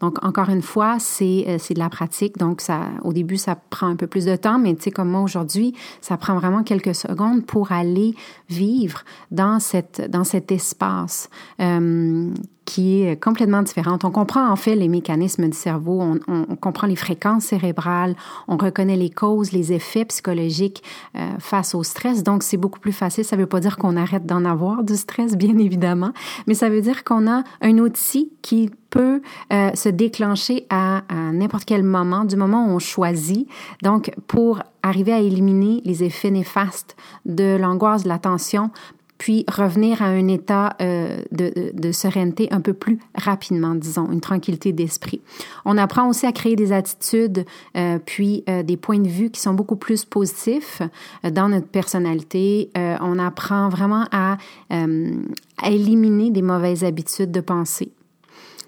Donc, 0.00 0.24
encore 0.24 0.48
une 0.48 0.62
fois, 0.62 0.98
c'est, 0.98 1.44
euh, 1.48 1.74
de 1.74 1.78
la 1.78 1.88
pratique. 1.88 2.38
Donc, 2.38 2.60
ça, 2.60 2.82
au 3.02 3.12
début, 3.12 3.36
ça 3.36 3.56
prend 3.56 3.88
un 3.88 3.96
peu 3.96 4.06
plus 4.06 4.26
de 4.26 4.36
temps, 4.36 4.58
mais 4.58 4.74
tu 4.74 4.82
sais, 4.82 4.90
comme 4.90 5.10
moi 5.10 5.22
aujourd'hui, 5.22 5.74
ça 6.00 6.16
prend 6.16 6.36
vraiment 6.36 6.62
quelques 6.62 6.94
secondes 6.94 7.44
pour 7.44 7.72
aller 7.72 8.14
vivre 8.48 9.02
dans 9.30 9.58
cette, 9.58 10.08
dans 10.10 10.24
cet 10.24 10.52
espace 10.52 11.28
euh, 11.60 12.30
qui 12.66 13.02
est 13.02 13.22
complètement 13.22 13.62
différente. 13.62 14.04
On 14.04 14.10
comprend 14.10 14.50
en 14.50 14.56
fait 14.56 14.74
les 14.74 14.88
mécanismes 14.88 15.48
du 15.48 15.56
cerveau, 15.56 16.02
on, 16.02 16.56
comprend 16.56 16.86
les 16.86 16.96
fréquences 16.96 17.44
cérébrales, 17.44 18.16
on 18.48 18.56
reconnaît 18.56 18.96
les 18.96 19.08
causes, 19.08 19.52
les 19.52 19.72
effets 19.72 20.04
psychologiques 20.04 20.82
euh, 21.16 21.30
face 21.38 21.74
au 21.74 21.82
stress. 21.82 22.22
Donc, 22.22 22.42
c'est 22.42 22.56
beaucoup 22.56 22.80
plus 22.80 22.92
facile. 22.92 23.24
Ça 23.24 23.36
ne 23.36 23.42
veut 23.42 23.46
pas 23.46 23.60
dire 23.60 23.76
qu'on 23.76 23.96
arrête 23.96 24.26
d'en 24.26 24.44
avoir 24.44 24.82
du 24.82 24.96
stress, 24.96 25.36
bien 25.36 25.56
évidemment, 25.58 26.12
mais 26.46 26.54
ça 26.54 26.68
veut 26.68 26.80
dire 26.82 27.04
qu'on 27.04 27.30
a 27.30 27.44
un 27.62 27.78
outil 27.78 28.32
qui 28.42 28.70
peut 28.90 29.22
euh, 29.52 29.70
se 29.74 29.88
déclencher 29.88 30.66
à, 30.70 31.02
à 31.08 31.32
n'importe 31.32 31.64
quel 31.64 31.82
moment, 31.82 32.24
du 32.24 32.36
moment 32.36 32.66
où 32.66 32.70
on 32.70 32.78
choisit. 32.78 33.48
Donc, 33.82 34.10
pour 34.26 34.60
arriver 34.82 35.12
à 35.12 35.20
éliminer 35.20 35.82
les 35.84 36.04
effets 36.04 36.30
néfastes 36.30 36.96
de 37.24 37.56
l'angoisse, 37.56 38.04
de 38.04 38.08
la 38.08 38.18
tension, 38.18 38.70
puis 39.18 39.44
revenir 39.48 40.02
à 40.02 40.06
un 40.06 40.28
état 40.28 40.76
euh, 40.80 41.18
de, 41.32 41.72
de, 41.72 41.92
sérénité 41.92 42.48
un 42.50 42.60
peu 42.60 42.74
plus 42.74 42.98
rapidement, 43.14 43.74
disons, 43.74 44.10
une 44.10 44.20
tranquillité 44.20 44.72
d'esprit. 44.72 45.20
On 45.64 45.78
apprend 45.78 46.08
aussi 46.08 46.26
à 46.26 46.32
créer 46.32 46.56
des 46.56 46.72
attitudes, 46.72 47.44
euh, 47.76 47.98
puis 48.04 48.44
euh, 48.48 48.62
des 48.62 48.76
points 48.76 48.98
de 48.98 49.08
vue 49.08 49.30
qui 49.30 49.40
sont 49.40 49.54
beaucoup 49.54 49.76
plus 49.76 50.04
positifs 50.04 50.82
dans 51.22 51.48
notre 51.48 51.68
personnalité. 51.68 52.70
on 52.74 53.18
apprend 53.18 53.68
vraiment 53.68 54.06
à, 54.12 54.36
à 54.70 55.70
éliminer 55.70 56.30
des 56.30 56.42
mauvaises 56.42 56.84
habitudes 56.84 57.30
de 57.30 57.40
pensée. 57.40 57.90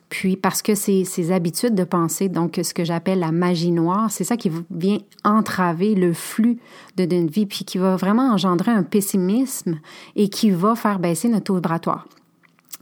Puis 0.09 0.37
parce 0.37 0.63
que 0.63 0.75
ces, 0.75 1.05
ces 1.05 1.33
habitudes 1.33 1.75
de 1.75 1.85
pensée, 1.85 2.29
donc 2.29 2.59
ce 2.63 2.73
que 2.73 2.85
j'appelle 2.85 3.19
la 3.19 3.33
magie 3.33 3.73
noire, 3.73 4.11
c'est 4.11 4.25
ça 4.25 4.37
qui 4.37 4.51
vient 4.71 4.99
entraver 5.25 5.95
le 5.95 6.13
flux 6.13 6.59
de 6.97 7.05
notre 7.05 7.33
vie, 7.33 7.47
puis 7.47 7.65
qui 7.65 7.79
va 7.79 7.97
vraiment 7.97 8.31
engendrer 8.33 8.71
un 8.71 8.83
pessimisme 8.83 9.79
et 10.17 10.29
qui 10.29 10.51
va 10.51 10.75
faire 10.75 10.99
baisser 10.99 11.29
notre 11.29 11.45
taux 11.45 11.55
vibratoire. 11.57 12.07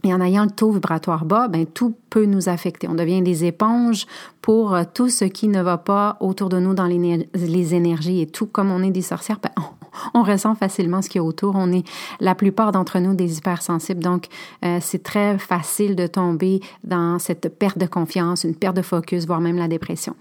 Et 0.03 0.13
en 0.13 0.21
ayant 0.21 0.43
le 0.43 0.51
taux 0.51 0.71
vibratoire 0.71 1.25
bas, 1.25 1.47
ben, 1.47 1.65
tout 1.65 1.95
peut 2.09 2.25
nous 2.25 2.49
affecter. 2.49 2.87
On 2.87 2.93
devient 2.93 3.21
des 3.21 3.45
éponges 3.45 4.05
pour 4.41 4.75
euh, 4.75 4.83
tout 4.91 5.09
ce 5.09 5.25
qui 5.25 5.47
ne 5.47 5.61
va 5.61 5.77
pas 5.77 6.17
autour 6.19 6.49
de 6.49 6.59
nous 6.59 6.73
dans 6.73 6.85
les, 6.85 7.27
les 7.33 7.75
énergies. 7.75 8.21
Et 8.21 8.27
tout 8.27 8.45
comme 8.45 8.71
on 8.71 8.83
est 8.83 8.91
des 8.91 9.01
sorcières, 9.01 9.39
ben, 9.41 9.49
on, 9.57 9.76
ressent 10.23 10.55
facilement 10.55 11.01
ce 11.01 11.09
qui 11.09 11.17
est 11.17 11.21
autour. 11.21 11.55
On 11.55 11.71
est 11.71 11.83
la 12.19 12.35
plupart 12.35 12.71
d'entre 12.71 12.99
nous 12.99 13.13
des 13.13 13.37
hypersensibles. 13.37 14.01
Donc, 14.01 14.27
euh, 14.65 14.79
c'est 14.81 15.03
très 15.03 15.37
facile 15.37 15.95
de 15.95 16.07
tomber 16.07 16.61
dans 16.83 17.19
cette 17.19 17.57
perte 17.57 17.77
de 17.77 17.85
confiance, 17.85 18.43
une 18.43 18.55
perte 18.55 18.75
de 18.75 18.81
focus, 18.81 19.25
voire 19.25 19.41
même 19.41 19.57
la 19.57 19.67
dépression. 19.67 20.15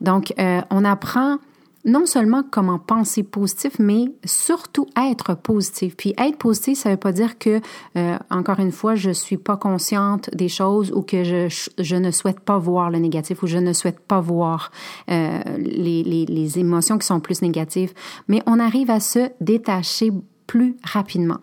Donc, 0.00 0.32
euh, 0.38 0.60
on 0.70 0.84
apprend 0.84 1.38
non 1.84 2.06
seulement 2.06 2.42
comment 2.48 2.78
penser 2.78 3.22
positif, 3.22 3.78
mais 3.78 4.04
surtout 4.24 4.86
être 4.96 5.34
positif. 5.34 5.96
Puis 5.96 6.14
être 6.18 6.38
positif, 6.38 6.78
ça 6.78 6.90
veut 6.90 6.96
pas 6.96 7.12
dire 7.12 7.38
que, 7.38 7.60
euh, 7.96 8.18
encore 8.30 8.60
une 8.60 8.72
fois, 8.72 8.94
je 8.94 9.10
suis 9.10 9.36
pas 9.36 9.56
consciente 9.56 10.30
des 10.34 10.48
choses 10.48 10.92
ou 10.92 11.02
que 11.02 11.24
je, 11.24 11.70
je 11.78 11.96
ne 11.96 12.10
souhaite 12.10 12.40
pas 12.40 12.58
voir 12.58 12.90
le 12.90 12.98
négatif 12.98 13.42
ou 13.42 13.46
je 13.46 13.58
ne 13.58 13.72
souhaite 13.72 14.00
pas 14.00 14.20
voir 14.20 14.70
euh, 15.10 15.40
les, 15.58 16.02
les, 16.04 16.26
les 16.26 16.58
émotions 16.58 16.98
qui 16.98 17.06
sont 17.06 17.20
plus 17.20 17.42
négatives. 17.42 17.92
Mais 18.28 18.42
on 18.46 18.60
arrive 18.60 18.90
à 18.90 19.00
se 19.00 19.30
détacher 19.40 20.12
plus 20.46 20.76
rapidement. 20.82 21.38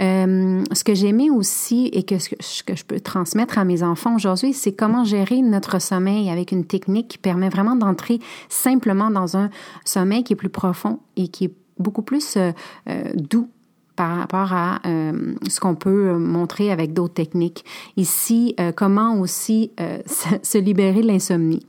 Euh, 0.00 0.62
ce 0.72 0.84
que 0.84 0.94
j'aimais 0.94 1.30
aussi 1.30 1.88
et 1.92 2.02
que 2.04 2.16
je 2.18 2.84
peux 2.84 3.00
transmettre 3.00 3.58
à 3.58 3.64
mes 3.64 3.82
enfants 3.82 4.14
aujourd'hui, 4.14 4.52
c'est 4.52 4.72
comment 4.72 5.04
gérer 5.04 5.42
notre 5.42 5.80
sommeil 5.80 6.30
avec 6.30 6.52
une 6.52 6.64
technique 6.64 7.08
qui 7.08 7.18
permet 7.18 7.48
vraiment 7.48 7.76
d'entrer 7.76 8.20
simplement 8.48 9.10
dans 9.10 9.36
un 9.36 9.50
sommeil 9.84 10.24
qui 10.24 10.32
est 10.34 10.36
plus 10.36 10.48
profond 10.48 11.00
et 11.16 11.28
qui 11.28 11.46
est 11.46 11.54
beaucoup 11.78 12.02
plus 12.02 12.36
euh, 12.36 12.52
euh, 12.88 13.12
doux 13.14 13.48
par 13.96 14.16
rapport 14.16 14.52
à 14.52 14.80
euh, 14.86 15.34
ce 15.48 15.58
qu'on 15.58 15.74
peut 15.74 16.12
montrer 16.16 16.70
avec 16.70 16.92
d'autres 16.92 17.14
techniques. 17.14 17.64
Ici, 17.96 18.54
euh, 18.60 18.70
comment 18.70 19.18
aussi 19.18 19.72
euh, 19.80 19.98
se 20.42 20.58
libérer 20.58 21.00
de 21.00 21.06
l'insomnie. 21.06 21.66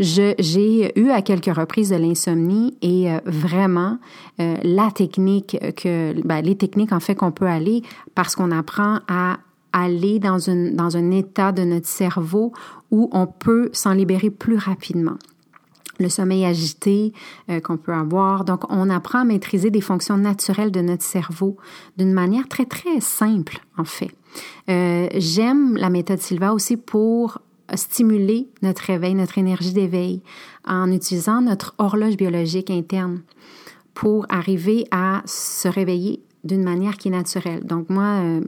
J'ai 0.00 0.98
eu 0.98 1.10
à 1.10 1.22
quelques 1.22 1.54
reprises 1.54 1.90
de 1.90 1.96
l'insomnie 1.96 2.76
et 2.82 3.08
vraiment 3.26 3.98
la 4.38 4.92
technique 4.92 5.58
que 5.76 6.14
ben, 6.24 6.40
les 6.40 6.56
techniques 6.56 6.92
en 6.92 7.00
fait 7.00 7.16
qu'on 7.16 7.32
peut 7.32 7.48
aller 7.48 7.82
parce 8.14 8.36
qu'on 8.36 8.52
apprend 8.52 9.00
à 9.08 9.38
aller 9.72 10.20
dans, 10.20 10.38
une, 10.38 10.76
dans 10.76 10.96
un 10.96 11.10
état 11.10 11.50
de 11.50 11.62
notre 11.62 11.88
cerveau 11.88 12.52
où 12.92 13.10
on 13.12 13.26
peut 13.26 13.70
s'en 13.72 13.92
libérer 13.92 14.30
plus 14.30 14.56
rapidement 14.56 15.16
le 15.98 16.08
sommeil 16.08 16.44
agité 16.44 17.12
euh, 17.50 17.60
qu'on 17.60 17.76
peut 17.76 17.92
avoir. 17.92 18.44
Donc, 18.44 18.70
on 18.70 18.90
apprend 18.90 19.20
à 19.20 19.24
maîtriser 19.24 19.70
des 19.70 19.80
fonctions 19.80 20.16
naturelles 20.16 20.70
de 20.70 20.80
notre 20.80 21.02
cerveau 21.02 21.56
d'une 21.96 22.12
manière 22.12 22.48
très, 22.48 22.64
très 22.64 23.00
simple, 23.00 23.58
en 23.76 23.84
fait. 23.84 24.10
Euh, 24.68 25.08
J'aime 25.14 25.76
la 25.76 25.90
méthode 25.90 26.20
Silva 26.20 26.52
aussi 26.52 26.76
pour 26.76 27.38
stimuler 27.74 28.48
notre 28.62 28.82
réveil, 28.82 29.14
notre 29.14 29.38
énergie 29.38 29.72
d'éveil, 29.72 30.22
en 30.66 30.90
utilisant 30.90 31.42
notre 31.42 31.74
horloge 31.78 32.16
biologique 32.16 32.70
interne 32.70 33.20
pour 33.94 34.26
arriver 34.28 34.86
à 34.90 35.22
se 35.26 35.68
réveiller 35.68 36.22
d'une 36.44 36.62
manière 36.62 36.96
qui 36.96 37.08
est 37.08 37.12
naturelle. 37.12 37.64
Donc 37.64 37.90
moi, 37.90 38.20
euh, 38.22 38.40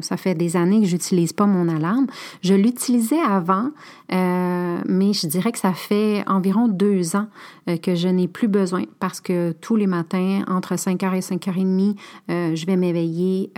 ça 0.00 0.16
fait 0.16 0.34
des 0.34 0.56
années 0.56 0.80
que 0.80 0.86
j'utilise 0.86 1.32
pas 1.32 1.46
mon 1.46 1.68
alarme. 1.68 2.06
Je 2.42 2.54
l'utilisais 2.54 3.20
avant, 3.20 3.70
euh, 4.12 4.78
mais 4.86 5.12
je 5.12 5.26
dirais 5.26 5.52
que 5.52 5.58
ça 5.58 5.72
fait 5.72 6.24
environ 6.26 6.68
deux 6.68 7.16
ans 7.16 7.26
euh, 7.68 7.76
que 7.76 7.94
je 7.94 8.08
n'ai 8.08 8.28
plus 8.28 8.48
besoin 8.48 8.84
parce 9.00 9.20
que 9.20 9.52
tous 9.52 9.76
les 9.76 9.86
matins, 9.86 10.44
entre 10.46 10.74
5h 10.74 11.14
et 11.16 11.20
5h30, 11.20 11.96
euh, 12.30 12.54
je 12.54 12.66
vais 12.66 12.76
m'éveiller 12.76 13.52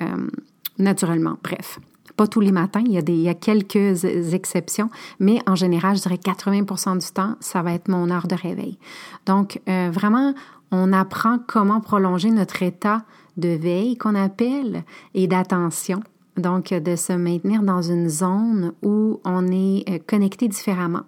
naturellement. 0.78 1.36
Bref. 1.42 1.78
Pas 2.16 2.26
tous 2.26 2.40
les 2.40 2.52
matins, 2.52 2.82
il 2.86 2.92
y, 2.92 2.96
a 2.96 3.02
des, 3.02 3.12
il 3.12 3.20
y 3.20 3.28
a 3.28 3.34
quelques 3.34 4.04
exceptions, 4.32 4.88
mais 5.20 5.38
en 5.46 5.54
général, 5.54 5.96
je 5.96 6.02
dirais 6.02 6.16
80% 6.16 6.98
du 6.98 7.12
temps, 7.12 7.36
ça 7.40 7.60
va 7.60 7.74
être 7.74 7.88
mon 7.88 8.10
heure 8.10 8.26
de 8.26 8.34
réveil. 8.34 8.78
Donc, 9.26 9.60
vraiment, 9.66 10.32
on 10.70 10.94
apprend 10.94 11.38
comment 11.46 11.80
prolonger 11.82 12.30
notre 12.30 12.62
état 12.62 13.04
de 13.36 13.48
veille 13.48 13.96
qu'on 13.96 14.14
appelle 14.14 14.84
et 15.14 15.26
d'attention. 15.26 16.00
Donc, 16.36 16.72
de 16.72 16.96
se 16.96 17.14
maintenir 17.14 17.62
dans 17.62 17.80
une 17.80 18.08
zone 18.08 18.72
où 18.82 19.20
on 19.24 19.46
est 19.48 19.88
euh, 19.88 19.98
connecté 20.06 20.48
différemment. 20.48 21.04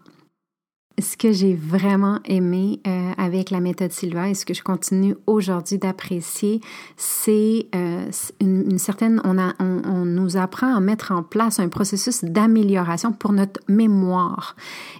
Ce 0.98 1.16
que 1.16 1.30
j'ai 1.30 1.54
vraiment 1.54 2.18
aimé 2.24 2.80
euh, 2.86 3.12
avec 3.18 3.50
la 3.50 3.60
méthode 3.60 3.92
Silva 3.92 4.30
et 4.30 4.34
ce 4.34 4.44
que 4.44 4.52
je 4.52 4.64
continue 4.64 5.14
aujourd'hui 5.26 5.78
d'apprécier, 5.78 6.60
c'est 6.96 7.68
euh, 7.74 8.10
une, 8.40 8.78
certaine, 8.78 9.20
on, 9.24 10.04
nous 10.04 10.36
apprend 10.36 10.74
à 10.74 10.80
mettre 10.80 11.12
en 11.12 11.22
place 11.22 11.60
un 11.60 11.68
processus 11.68 12.24
d'amélioration 12.24 13.12
pour 13.12 13.32
notre 13.32 13.60
mémoire 13.68 14.56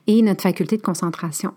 et 0.07 0.23
notre 0.23 0.43
faculté 0.43 0.77
de 0.77 0.83
concentration. 0.83 1.55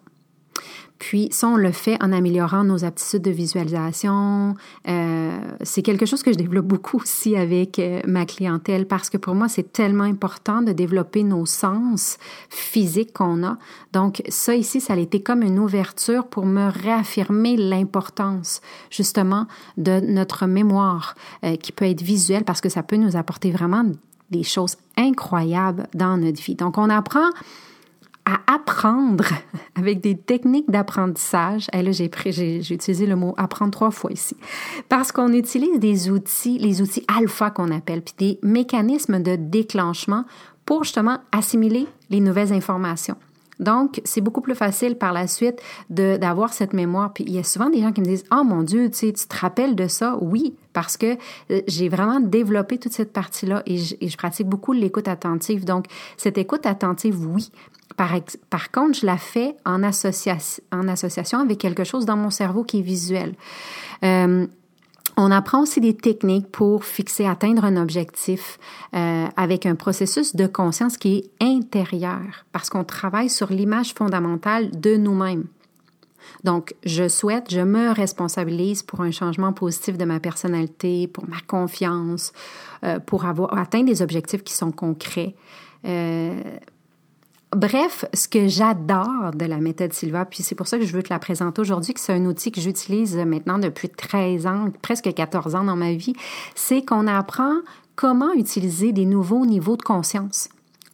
Puis 1.01 1.29
ça, 1.31 1.47
on 1.47 1.55
le 1.55 1.71
fait 1.71 1.97
en 2.03 2.13
améliorant 2.13 2.63
nos 2.63 2.85
aptitudes 2.85 3.23
de 3.23 3.31
visualisation. 3.31 4.53
Euh, 4.87 5.39
c'est 5.61 5.81
quelque 5.81 6.05
chose 6.05 6.21
que 6.21 6.31
je 6.31 6.37
développe 6.37 6.67
beaucoup 6.67 6.97
aussi 6.97 7.35
avec 7.35 7.79
euh, 7.79 8.01
ma 8.05 8.27
clientèle 8.27 8.85
parce 8.85 9.09
que 9.09 9.17
pour 9.17 9.33
moi, 9.33 9.49
c'est 9.49 9.73
tellement 9.73 10.03
important 10.03 10.61
de 10.61 10.73
développer 10.73 11.23
nos 11.23 11.47
sens 11.47 12.19
physiques 12.51 13.13
qu'on 13.13 13.43
a. 13.43 13.57
Donc 13.93 14.21
ça 14.29 14.53
ici, 14.53 14.79
ça 14.79 14.93
a 14.93 14.97
été 14.97 15.23
comme 15.23 15.41
une 15.41 15.57
ouverture 15.57 16.27
pour 16.27 16.45
me 16.45 16.69
réaffirmer 16.69 17.57
l'importance 17.57 18.61
justement 18.91 19.47
de 19.77 20.01
notre 20.01 20.45
mémoire 20.45 21.15
euh, 21.43 21.55
qui 21.55 21.71
peut 21.71 21.85
être 21.85 22.03
visuelle 22.03 22.43
parce 22.43 22.61
que 22.61 22.69
ça 22.69 22.83
peut 22.83 22.97
nous 22.97 23.15
apporter 23.15 23.49
vraiment 23.49 23.85
des 24.29 24.43
choses 24.43 24.77
incroyables 24.97 25.87
dans 25.95 26.17
notre 26.17 26.43
vie. 26.43 26.53
Donc 26.53 26.77
on 26.77 26.91
apprend 26.91 27.31
à 28.25 28.53
apprendre 28.53 29.25
avec 29.75 30.01
des 30.01 30.17
techniques 30.17 30.69
d'apprentissage. 30.69 31.67
Et 31.73 31.81
là, 31.81 31.91
j'ai, 31.91 32.05
utilisé 32.05 33.05
le 33.05 33.15
mot 33.15 33.33
apprendre 33.37 33.71
trois 33.71 33.91
fois 33.91 34.11
ici. 34.11 34.35
Parce 34.89 35.11
qu'on 35.11 35.33
utilise 35.33 35.79
des 35.79 36.09
outils, 36.09 36.57
les 36.57 36.81
outils 36.81 37.05
alpha 37.07 37.49
qu'on 37.49 37.71
appelle, 37.71 38.01
puis 38.01 38.15
des 38.17 38.39
mécanismes 38.43 39.21
de 39.21 39.35
déclenchement 39.35 40.25
pour 40.65 40.83
justement 40.83 41.19
assimiler 41.31 41.87
les 42.09 42.19
nouvelles 42.19 42.53
informations. 42.53 43.17
Donc, 43.61 44.01
c'est 44.05 44.21
beaucoup 44.21 44.41
plus 44.41 44.55
facile 44.55 44.95
par 44.95 45.13
la 45.13 45.27
suite 45.27 45.61
de, 45.89 46.17
d'avoir 46.17 46.51
cette 46.51 46.73
mémoire. 46.73 47.13
Puis 47.13 47.23
il 47.27 47.33
y 47.33 47.37
a 47.37 47.43
souvent 47.43 47.69
des 47.69 47.81
gens 47.81 47.91
qui 47.91 48.01
me 48.01 48.07
disent, 48.07 48.25
oh 48.31 48.43
mon 48.43 48.63
Dieu, 48.63 48.89
tu 48.89 49.13
te 49.13 49.37
rappelles 49.37 49.75
de 49.75 49.87
ça? 49.87 50.17
Oui, 50.19 50.55
parce 50.73 50.97
que 50.97 51.15
euh, 51.51 51.61
j'ai 51.67 51.87
vraiment 51.87 52.19
développé 52.19 52.79
toute 52.79 52.91
cette 52.91 53.13
partie-là 53.13 53.61
et 53.67 53.77
je 53.77 54.17
pratique 54.17 54.47
beaucoup 54.47 54.73
l'écoute 54.73 55.07
attentive. 55.07 55.63
Donc, 55.63 55.85
cette 56.17 56.39
écoute 56.39 56.65
attentive, 56.65 57.23
oui, 57.27 57.51
par, 57.95 58.71
contre, 58.71 58.99
je 58.99 59.05
la 59.05 59.17
fais 59.17 59.55
en, 59.65 59.83
association, 59.83 61.39
avec 61.39 61.57
quelque 61.57 61.83
chose 61.83 62.05
dans 62.05 62.17
mon 62.17 62.29
cerveau 62.29 62.63
qui 62.63 62.79
est 62.79 62.83
visuel. 62.83 63.35
Euh, 64.03 64.47
on 65.17 65.29
apprend 65.31 65.61
aussi 65.61 65.81
des 65.81 65.95
techniques 65.95 66.49
pour 66.51 66.85
fixer, 66.85 67.25
atteindre 67.25 67.65
un 67.65 67.75
objectif 67.75 68.59
euh, 68.95 69.27
avec 69.35 69.65
un 69.65 69.75
processus 69.75 70.35
de 70.35 70.47
conscience 70.47 70.97
qui 70.97 71.17
est 71.17 71.43
intérieur, 71.43 72.45
parce 72.51 72.69
qu'on 72.69 72.83
travaille 72.83 73.29
sur 73.29 73.51
l'image 73.51 73.93
fondamentale 73.93 74.71
de 74.71 74.95
nous-mêmes. 74.95 75.45
Donc, 76.43 76.75
je 76.85 77.07
souhaite, 77.07 77.51
je 77.51 77.61
me 77.61 77.91
responsabilise 77.91 78.83
pour 78.83 79.01
un 79.01 79.11
changement 79.11 79.53
positif 79.53 79.97
de 79.97 80.05
ma 80.05 80.19
personnalité, 80.19 81.07
pour 81.07 81.27
ma 81.27 81.39
confiance, 81.45 82.31
euh, 82.83 82.99
pour 82.99 83.25
avoir 83.25 83.57
atteint 83.57 83.83
des 83.83 84.01
objectifs 84.01 84.43
qui 84.43 84.53
sont 84.53 84.71
concrets. 84.71 85.35
Bref, 87.55 88.05
ce 88.13 88.29
que 88.29 88.47
j'adore 88.47 89.31
de 89.33 89.45
la 89.45 89.57
méthode 89.57 89.91
Silva, 89.91 90.23
puis 90.23 90.41
c'est 90.41 90.55
pour 90.55 90.69
ça 90.69 90.79
que 90.79 90.85
je 90.85 90.93
veux 90.93 91.03
te 91.03 91.11
la 91.11 91.19
présenter 91.19 91.59
aujourd'hui, 91.59 91.93
que 91.93 91.99
c'est 91.99 92.13
un 92.13 92.25
outil 92.25 92.49
que 92.49 92.61
j'utilise 92.61 93.17
maintenant 93.17 93.59
depuis 93.59 93.89
13 93.89 94.47
ans, 94.47 94.69
presque 94.81 95.13
14 95.13 95.55
ans 95.55 95.65
dans 95.65 95.75
ma 95.75 95.91
vie, 95.91 96.13
c'est 96.55 96.85
qu'on 96.85 97.07
apprend 97.07 97.55
comment 97.97 98.31
utiliser 98.33 98.93
des 98.93 99.05
nouveaux 99.05 99.45
niveaux 99.45 99.75
de 99.75 99.81
conscience 99.81 100.47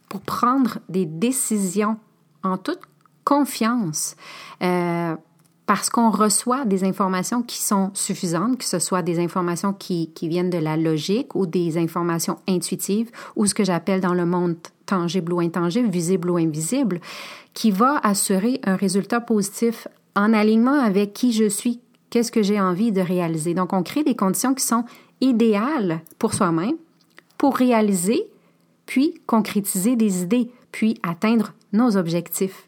pour 0.08 0.20
prendre 0.20 0.78
des 0.88 1.06
décisions 1.06 1.96
en 2.42 2.56
toute 2.56 2.80
confiance. 3.24 4.16
Euh, 4.62 5.14
parce 5.66 5.90
qu'on 5.90 6.10
reçoit 6.10 6.64
des 6.64 6.82
informations 6.82 7.42
qui 7.42 7.62
sont 7.62 7.90
suffisantes, 7.94 8.58
que 8.58 8.64
ce 8.64 8.78
soit 8.80 9.02
des 9.02 9.20
informations 9.20 9.74
qui, 9.74 10.10
qui 10.12 10.26
viennent 10.26 10.50
de 10.50 10.58
la 10.58 10.76
logique 10.76 11.36
ou 11.36 11.46
des 11.46 11.78
informations 11.78 12.38
intuitives 12.48 13.10
ou 13.36 13.46
ce 13.46 13.54
que 13.54 13.64
j'appelle 13.64 14.00
dans 14.00 14.14
le 14.14 14.24
monde 14.24 14.56
tangible 14.88 15.32
ou 15.32 15.40
intangible, 15.40 15.88
visible 15.88 16.30
ou 16.30 16.36
invisible, 16.36 17.00
qui 17.54 17.70
va 17.70 17.98
assurer 18.02 18.60
un 18.64 18.76
résultat 18.76 19.20
positif 19.20 19.86
en 20.16 20.32
alignement 20.32 20.80
avec 20.80 21.12
qui 21.12 21.32
je 21.32 21.48
suis, 21.48 21.80
qu'est-ce 22.10 22.32
que 22.32 22.42
j'ai 22.42 22.60
envie 22.60 22.92
de 22.92 23.00
réaliser. 23.00 23.54
Donc, 23.54 23.72
on 23.72 23.82
crée 23.82 24.04
des 24.04 24.16
conditions 24.16 24.54
qui 24.54 24.64
sont 24.64 24.84
idéales 25.20 26.00
pour 26.18 26.34
soi-même, 26.34 26.76
pour 27.36 27.56
réaliser, 27.56 28.24
puis 28.86 29.20
concrétiser 29.26 29.96
des 29.96 30.22
idées, 30.22 30.50
puis 30.72 30.98
atteindre 31.02 31.52
nos 31.72 31.96
objectifs. 31.96 32.67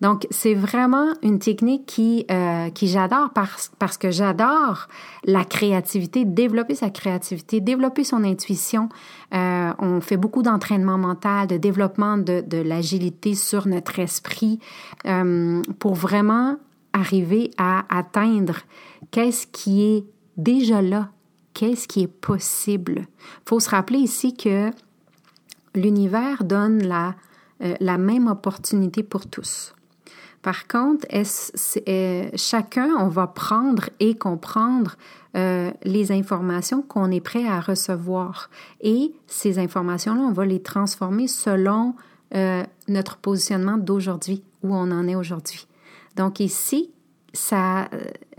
Donc, 0.00 0.26
c'est 0.30 0.54
vraiment 0.54 1.12
une 1.22 1.38
technique 1.38 1.84
qui, 1.84 2.24
euh, 2.30 2.70
qui 2.70 2.88
j'adore 2.88 3.30
parce, 3.34 3.98
que 3.98 4.10
j'adore 4.10 4.88
la 5.24 5.44
créativité, 5.44 6.24
développer 6.24 6.74
sa 6.74 6.88
créativité, 6.88 7.60
développer 7.60 8.04
son 8.04 8.24
intuition. 8.24 8.88
Euh, 9.34 9.72
on 9.78 10.00
fait 10.00 10.16
beaucoup 10.16 10.42
d'entraînement 10.42 10.96
mental, 10.96 11.46
de 11.48 11.58
développement 11.58 12.16
de, 12.16 12.42
de 12.46 12.58
l'agilité 12.58 13.34
sur 13.34 13.66
notre 13.66 13.98
esprit 13.98 14.58
euh, 15.06 15.62
pour 15.78 15.94
vraiment 15.94 16.56
arriver 16.94 17.50
à 17.58 17.84
atteindre 17.94 18.56
qu'est-ce 19.10 19.46
qui 19.46 19.82
est 19.82 20.04
déjà 20.38 20.80
là, 20.80 21.10
qu'est-ce 21.52 21.86
qui 21.86 22.02
est 22.02 22.12
possible. 22.12 23.06
Faut 23.46 23.60
se 23.60 23.68
rappeler 23.68 23.98
ici 23.98 24.34
que 24.34 24.70
l'univers 25.74 26.42
donne 26.42 26.82
la, 26.82 27.14
la 27.60 27.98
même 27.98 28.26
opportunité 28.26 29.02
pour 29.04 29.26
tous. 29.26 29.74
Par 30.42 30.66
contre, 30.66 31.06
chacun, 32.34 32.88
on 32.98 33.08
va 33.08 33.26
prendre 33.26 33.90
et 34.00 34.14
comprendre 34.14 34.96
euh, 35.36 35.70
les 35.82 36.12
informations 36.12 36.82
qu'on 36.82 37.10
est 37.10 37.20
prêt 37.20 37.46
à 37.46 37.60
recevoir. 37.60 38.48
Et 38.80 39.12
ces 39.26 39.58
informations-là, 39.58 40.20
on 40.20 40.32
va 40.32 40.46
les 40.46 40.62
transformer 40.62 41.28
selon 41.28 41.94
euh, 42.34 42.62
notre 42.88 43.18
positionnement 43.18 43.76
d'aujourd'hui, 43.76 44.42
où 44.62 44.74
on 44.74 44.90
en 44.90 45.06
est 45.06 45.14
aujourd'hui. 45.14 45.66
Donc 46.16 46.40
ici, 46.40 46.90
ça, 47.32 47.88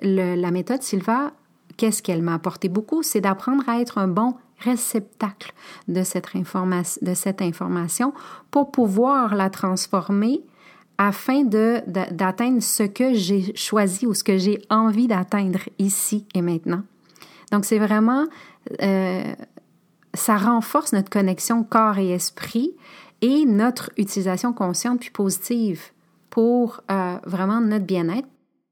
la 0.02 0.52
méthode 0.52 0.82
Silva, 0.82 1.32
qu'est-ce 1.78 2.04
qu'elle 2.04 2.22
m'a 2.22 2.34
apporté 2.34 2.68
beaucoup? 2.68 3.04
C'est 3.04 3.22
d'apprendre 3.22 3.68
à 3.70 3.80
être 3.80 3.98
un 3.98 4.08
bon 4.08 4.36
réceptacle 4.60 5.54
de 5.88 6.04
cette 6.04 7.42
information 7.42 8.14
pour 8.52 8.72
pouvoir 8.72 9.36
la 9.36 9.50
transformer 9.50 10.44
afin 10.98 11.44
de, 11.44 11.82
d'atteindre 11.88 12.62
ce 12.62 12.84
que 12.84 13.14
j'ai 13.14 13.56
choisi 13.56 14.06
ou 14.06 14.14
ce 14.14 14.24
que 14.24 14.38
j'ai 14.38 14.62
envie 14.70 15.08
d'atteindre 15.08 15.60
ici 15.80 16.26
et 16.36 16.42
maintenant. 16.42 16.84
Donc, 17.52 17.66
c'est 17.66 17.80
vraiment, 17.80 18.28
euh, 18.82 19.34
ça 20.14 20.38
renforce 20.38 20.94
notre 20.94 21.10
connexion 21.10 21.64
corps 21.64 21.98
et 21.98 22.12
esprit 22.12 22.72
et 23.22 23.46
notre 23.46 23.92
utilisation 23.98 24.54
consciente 24.54 25.00
puis 25.00 25.10
positive 25.10 25.82
pour 26.30 26.82
euh, 26.90 27.18
vraiment 27.26 27.62
notre 27.62 27.86
bien-être. 27.86 28.28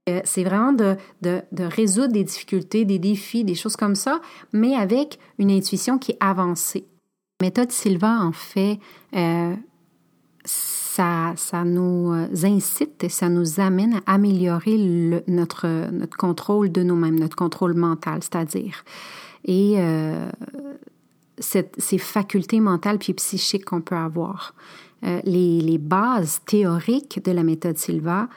Euh, 0.08 0.22
c'est 0.24 0.44
vraiment 0.44 0.72
de, 0.72 0.96
de, 1.22 1.42
de, 1.52 1.64
résoudre 1.64 2.14
des 2.14 2.24
difficultés, 2.24 2.86
des 2.86 3.00
défis, 3.00 3.44
des 3.44 3.56
choses 3.56 3.76
comme 3.76 3.96
ça, 3.96 4.22
mais 4.54 4.76
avec 4.76 5.20
une 5.38 5.52
intuition 5.52 5.98
qui 5.98 6.14
est 6.14 6.18
avancée. 6.20 6.88
Méthode 7.42 7.72
Silva, 7.72 8.20
en 8.22 8.32
fait, 8.32 8.80
ça, 10.46 11.34
ça 11.36 11.64
nous 11.64 12.12
euh, 12.12 12.28
incite 12.44 13.04
et 13.04 13.10
ça 13.10 13.30
nous 13.30 13.60
amène 13.60 14.02
à 14.06 14.14
améliorer 14.14 14.78
notre, 15.28 15.90
notre 15.92 16.18
contrôle 16.18 16.72
de 16.72 16.84
nous-mêmes, 16.84 17.20
notre 17.20 17.36
contrôle 17.36 17.74
mental, 17.74 18.22
c'est-à-dire. 18.22 18.84
Et 19.46 19.76
euh, 19.78 20.30
ces 21.40 21.98
facultés 21.98 22.60
mentales 22.60 23.00
puis 23.00 23.14
psychiques 23.14 23.66
qu'on 23.66 23.82
peut 23.82 23.96
avoir. 23.96 24.54
Euh, 25.06 25.22
les, 25.24 25.78
bases 25.78 26.42
théoriques 26.46 27.24
de 27.24 27.32
la 27.32 27.44
méthode 27.44 27.78
Silva, 27.78 28.28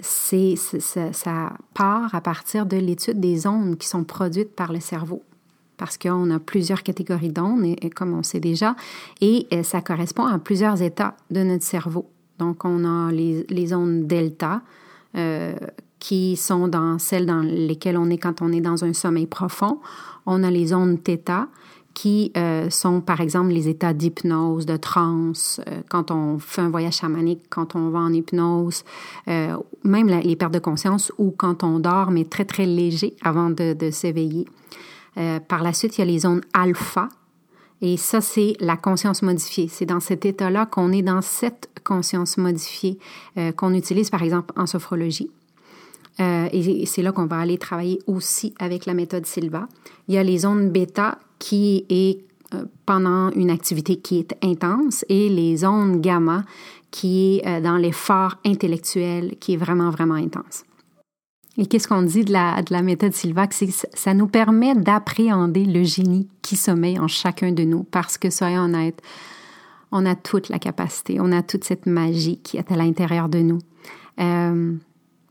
ça 0.00 1.52
part 1.74 2.14
à 2.14 2.20
partir 2.20 2.66
de 2.66 2.76
l'étude 2.76 3.18
des 3.18 3.46
ondes 3.48 3.76
qui 3.76 3.88
sont 3.88 4.04
produites 4.04 4.54
par 4.54 4.72
le 4.72 4.78
cerveau 4.78 5.22
parce 5.76 5.98
qu'on 5.98 6.30
a 6.30 6.38
plusieurs 6.38 6.82
catégories 6.82 7.30
d'ondes, 7.30 7.76
comme 7.94 8.14
on 8.14 8.22
sait 8.22 8.40
déjà, 8.40 8.76
et, 9.20 9.46
euh, 9.52 9.62
ça 9.62 9.80
correspond 9.80 10.24
à 10.26 10.38
plusieurs 10.38 10.82
états 10.82 11.16
de 11.30 11.42
notre 11.42 11.64
cerveau. 11.64 12.08
Donc, 12.38 12.64
on 12.64 12.84
a 12.84 13.10
les, 13.12 13.46
les 13.48 13.74
ondes 13.74 14.06
delta, 14.06 14.62
euh, 15.16 15.54
qui 15.98 16.36
sont 16.36 16.68
dans 16.68 16.98
celles 16.98 17.26
dans 17.26 17.40
lesquelles 17.40 17.96
on 17.96 18.10
est 18.10 18.18
quand 18.18 18.42
on 18.42 18.52
est 18.52 18.60
dans 18.60 18.84
un 18.84 18.92
sommeil 18.92 19.26
profond. 19.26 19.80
On 20.26 20.42
a 20.44 20.50
les 20.50 20.74
ondes 20.74 20.98
θ, 21.02 21.46
qui 21.94 22.30
euh, 22.36 22.68
sont 22.68 23.00
par 23.00 23.22
exemple 23.22 23.48
les 23.48 23.68
états 23.68 23.94
d'hypnose, 23.94 24.66
de 24.66 24.76
transe, 24.76 25.58
quand 25.88 26.10
on 26.10 26.38
fait 26.38 26.60
un 26.60 26.68
voyage 26.68 26.96
chamanique, 26.96 27.44
quand 27.48 27.74
on 27.74 27.88
va 27.88 28.00
en 28.00 28.12
hypnose, 28.12 28.84
même 29.26 30.08
les 30.08 30.36
pertes 30.36 30.52
de 30.52 30.58
conscience 30.58 31.10
ou 31.16 31.30
quand 31.30 31.64
on 31.64 31.78
dort, 31.78 32.10
mais 32.10 32.24
très 32.24 32.44
très 32.44 32.66
léger 32.66 33.16
avant 33.22 33.48
de 33.48 33.90
s'éveiller. 33.90 34.46
Euh, 35.18 35.40
par 35.40 35.62
la 35.62 35.72
suite, 35.72 35.96
il 35.96 36.00
y 36.00 36.02
a 36.02 36.06
les 36.06 36.20
zones 36.20 36.42
alpha. 36.52 37.08
Et 37.82 37.96
ça, 37.96 38.20
c'est 38.20 38.54
la 38.60 38.76
conscience 38.76 39.22
modifiée. 39.22 39.68
C'est 39.68 39.86
dans 39.86 40.00
cet 40.00 40.24
état-là 40.24 40.66
qu'on 40.66 40.92
est 40.92 41.02
dans 41.02 41.22
cette 41.22 41.68
conscience 41.84 42.38
modifiée 42.38 42.98
euh, 43.36 43.52
qu'on 43.52 43.74
utilise, 43.74 44.10
par 44.10 44.22
exemple, 44.22 44.54
en 44.56 44.66
sophrologie. 44.66 45.30
Euh, 46.18 46.48
et 46.50 46.86
c'est 46.86 47.02
là 47.02 47.12
qu'on 47.12 47.26
va 47.26 47.38
aller 47.38 47.58
travailler 47.58 47.98
aussi 48.06 48.54
avec 48.58 48.86
la 48.86 48.94
méthode 48.94 49.26
Silva. 49.26 49.68
Il 50.08 50.14
y 50.14 50.18
a 50.18 50.22
les 50.22 50.38
zones 50.38 50.70
bêta 50.70 51.18
qui 51.38 51.84
est 51.90 52.20
pendant 52.86 53.30
une 53.32 53.50
activité 53.50 53.96
qui 53.96 54.20
est 54.20 54.34
intense 54.42 55.04
et 55.08 55.28
les 55.28 55.58
zones 55.58 56.00
gamma 56.00 56.44
qui 56.90 57.40
est 57.44 57.60
dans 57.60 57.76
l'effort 57.76 58.36
intellectuel 58.46 59.34
qui 59.40 59.54
est 59.54 59.56
vraiment, 59.56 59.90
vraiment 59.90 60.14
intense. 60.14 60.64
Et 61.58 61.66
qu'est-ce 61.66 61.88
qu'on 61.88 62.02
dit 62.02 62.24
de 62.24 62.32
la, 62.32 62.62
de 62.62 62.72
la 62.72 62.82
méthode 62.82 63.12
Silva? 63.12 63.46
C'est 63.50 63.70
ça 63.70 64.14
nous 64.14 64.26
permet 64.26 64.74
d'appréhender 64.74 65.64
le 65.64 65.84
génie 65.84 66.28
qui 66.42 66.56
sommeille 66.56 66.98
en 66.98 67.08
chacun 67.08 67.52
de 67.52 67.64
nous 67.64 67.82
parce 67.82 68.18
que, 68.18 68.30
soyons 68.30 68.62
honnêtes, 68.62 69.00
on 69.92 70.04
a 70.04 70.14
toute 70.14 70.48
la 70.48 70.58
capacité, 70.58 71.18
on 71.20 71.32
a 71.32 71.42
toute 71.42 71.64
cette 71.64 71.86
magie 71.86 72.38
qui 72.42 72.56
est 72.58 72.70
à 72.70 72.76
l'intérieur 72.76 73.28
de 73.28 73.38
nous. 73.38 73.58
Euh, 74.20 74.74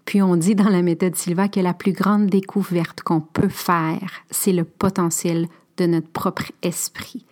puis 0.05 0.21
on 0.21 0.35
dit 0.35 0.55
dans 0.55 0.69
la 0.69 0.81
méthode 0.81 1.15
Silva 1.15 1.47
que 1.47 1.59
la 1.59 1.73
plus 1.73 1.91
grande 1.91 2.27
découverte 2.27 3.01
qu'on 3.01 3.21
peut 3.21 3.49
faire, 3.49 4.11
c'est 4.31 4.53
le 4.53 4.63
potentiel 4.63 5.47
de 5.77 5.85
notre 5.85 6.07
propre 6.07 6.51
esprit. 6.61 7.25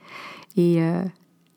Et 0.58 0.82
euh, 0.84 1.03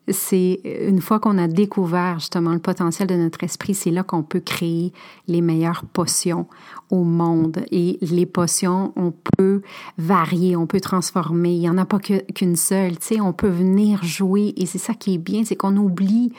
c'est 0.09 0.61
une 0.87 1.01
fois 1.01 1.19
qu'on 1.19 1.37
a 1.37 1.47
découvert 1.47 2.19
justement 2.19 2.53
le 2.53 2.59
potentiel 2.59 3.07
de 3.07 3.15
notre 3.15 3.43
esprit, 3.43 3.73
c'est 3.73 3.91
là 3.91 4.03
qu'on 4.03 4.23
peut 4.23 4.39
créer 4.39 4.93
les 5.27 5.41
meilleures 5.41 5.83
potions 5.83 6.47
au 6.89 7.03
monde. 7.03 7.65
Et 7.71 7.97
les 8.01 8.25
potions, 8.25 8.93
on 8.95 9.11
peut 9.11 9.61
varier, 9.97 10.55
on 10.55 10.67
peut 10.67 10.79
transformer. 10.79 11.53
Il 11.53 11.59
n'y 11.59 11.69
en 11.69 11.77
a 11.77 11.85
pas 11.85 11.99
qu'une 11.99 12.55
seule. 12.55 12.97
Tu 12.99 13.15
sais, 13.15 13.21
on 13.21 13.33
peut 13.33 13.49
venir 13.49 14.03
jouer. 14.03 14.53
Et 14.57 14.65
c'est 14.65 14.77
ça 14.77 14.93
qui 14.93 15.15
est 15.15 15.19
bien, 15.19 15.43
c'est 15.43 15.55
qu'on 15.55 15.75
oublie 15.75 16.31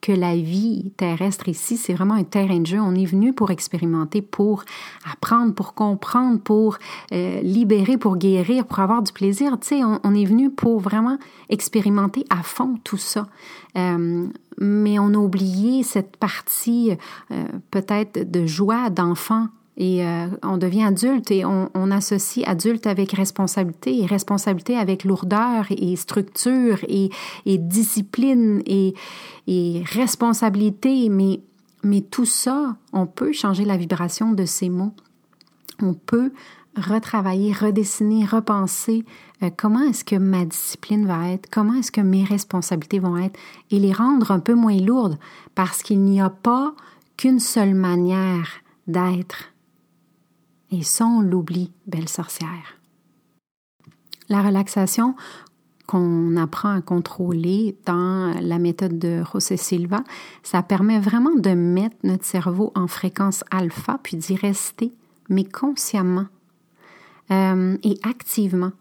que 0.00 0.12
la 0.12 0.36
vie 0.36 0.92
terrestre 0.96 1.48
ici, 1.48 1.76
c'est 1.76 1.94
vraiment 1.94 2.14
un 2.14 2.24
terrain 2.24 2.58
de 2.58 2.66
jeu. 2.66 2.80
On 2.80 2.94
est 2.94 3.04
venu 3.04 3.32
pour 3.32 3.50
expérimenter, 3.50 4.22
pour 4.22 4.64
apprendre, 5.10 5.54
pour 5.54 5.74
comprendre, 5.74 6.40
pour 6.40 6.78
euh, 7.12 7.40
libérer, 7.40 7.96
pour 7.96 8.16
guérir, 8.16 8.66
pour 8.66 8.80
avoir 8.80 9.02
du 9.02 9.12
plaisir. 9.12 9.58
Tu 9.60 9.68
sais, 9.68 9.80
on, 9.84 10.14
est 10.14 10.24
venu 10.24 10.50
pour 10.50 10.80
vraiment 10.80 11.18
expérimenter 11.48 12.24
à 12.30 12.42
fond 12.42 12.78
tout 12.84 12.96
ça. 12.96 13.26
Euh, 13.76 14.26
mais 14.58 14.98
on 14.98 15.14
a 15.14 15.18
oublié 15.18 15.82
cette 15.82 16.16
partie 16.16 16.92
euh, 17.30 17.44
peut-être 17.70 18.30
de 18.30 18.46
joie 18.46 18.90
d'enfant 18.90 19.48
et 19.76 20.06
euh, 20.06 20.28
on 20.42 20.56
devient 20.56 20.84
adulte 20.84 21.30
et 21.30 21.44
on, 21.44 21.70
on, 21.74 21.90
associe 21.90 22.46
adulte 22.48 22.86
avec 22.86 23.12
responsabilité 23.12 24.00
et 24.00 24.06
responsabilité 24.06 24.76
avec 24.76 25.04
lourdeur 25.04 25.66
et 25.70 25.96
structure 25.96 26.78
et, 26.88 27.10
et 27.44 27.58
discipline 27.58 28.62
et, 28.64 28.94
et 29.46 29.82
responsabilité. 29.84 31.10
Mais, 31.10 31.40
mais 31.82 32.00
tout 32.00 32.24
ça, 32.24 32.76
on 32.94 33.06
peut 33.06 33.32
changer 33.32 33.66
la 33.66 33.76
vibration 33.76 34.32
de 34.32 34.46
ces 34.46 34.70
mots. 34.70 34.92
On 35.82 35.92
peut 35.92 36.32
retravailler, 36.74 37.52
redessiner, 37.52 38.24
repenser 38.24 39.04
euh, 39.42 39.50
comment 39.54 39.80
est-ce 39.80 40.04
que 40.04 40.16
ma 40.16 40.46
discipline 40.46 41.06
va 41.06 41.30
être, 41.30 41.50
comment 41.50 41.74
est-ce 41.74 41.92
que 41.92 42.00
mes 42.00 42.24
responsabilités 42.24 42.98
vont 42.98 43.18
être 43.18 43.38
et 43.70 43.78
les 43.78 43.92
rendre 43.92 44.30
un 44.30 44.40
peu 44.40 44.54
moins 44.54 44.76
lourdes 44.76 45.18
parce 45.54 45.82
qu'il 45.82 46.00
n'y 46.00 46.20
a 46.20 46.30
pas 46.30 46.74
qu'une 47.16 47.40
seule 47.40 47.74
manière 47.74 48.48
d'être 48.86 49.52
et 50.76 50.82
sans 50.82 51.22
l'oubli, 51.22 51.72
belle 51.86 52.08
sorcière. 52.08 52.78
La 54.28 54.42
relaxation, 54.42 55.14
qu'on 55.86 56.36
apprend 56.36 56.70
à 56.70 56.80
contrôler 56.80 57.76
dans 57.86 58.34
la 58.40 58.58
méthode 58.58 58.98
de 58.98 59.22
José 59.32 59.56
Silva, 59.56 60.02
ça 60.42 60.62
permet 60.62 60.98
vraiment 60.98 61.34
de 61.34 61.50
mettre 61.50 61.96
notre 62.02 62.24
cerveau 62.24 62.72
en 62.74 62.88
fréquence 62.88 63.44
alpha, 63.50 63.98
puis 64.02 64.16
d'y 64.16 64.34
rester, 64.34 64.92
mais 65.28 65.44
consciemment 65.44 66.26
euh, 67.30 67.76
et 67.82 67.98
activement. 68.02 68.72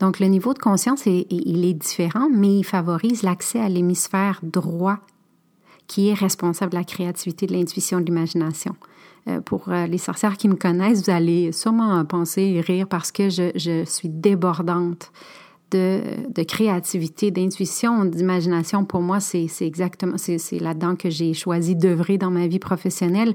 Donc 0.00 0.20
le 0.20 0.26
niveau 0.26 0.54
de 0.54 0.58
conscience, 0.58 1.06
il 1.06 1.64
est 1.64 1.74
différent, 1.74 2.28
mais 2.30 2.58
il 2.58 2.64
favorise 2.64 3.22
l'accès 3.22 3.60
à 3.60 3.68
l'hémisphère 3.68 4.40
droit 4.42 4.98
qui 5.86 6.08
est 6.08 6.14
responsable 6.14 6.72
de 6.72 6.78
la 6.78 6.84
créativité, 6.84 7.46
de 7.46 7.52
l'intuition, 7.52 8.00
de 8.00 8.06
l'imagination. 8.06 8.74
Euh, 9.26 9.40
pour 9.40 9.68
euh, 9.68 9.86
les 9.86 9.98
sorcières 9.98 10.36
qui 10.36 10.48
me 10.48 10.54
connaissent, 10.54 11.04
vous 11.04 11.10
allez 11.10 11.50
sûrement 11.50 12.04
penser 12.04 12.42
et 12.42 12.60
rire 12.60 12.86
parce 12.86 13.10
que 13.10 13.30
je, 13.30 13.82
suis 13.86 14.10
débordante 14.10 15.12
de, 15.70 16.02
de 16.28 16.42
créativité, 16.42 17.30
d'intuition, 17.30 18.04
d'imagination. 18.04 18.84
Pour 18.84 19.00
moi, 19.00 19.20
c'est 19.20 19.48
exactement, 19.62 20.16
c'est 20.18 20.58
là-dedans 20.58 20.94
que 20.94 21.08
j'ai 21.08 21.32
choisi 21.32 21.74
d'œuvrer 21.74 22.18
dans 22.18 22.30
ma 22.30 22.46
vie 22.46 22.58
professionnelle. 22.58 23.34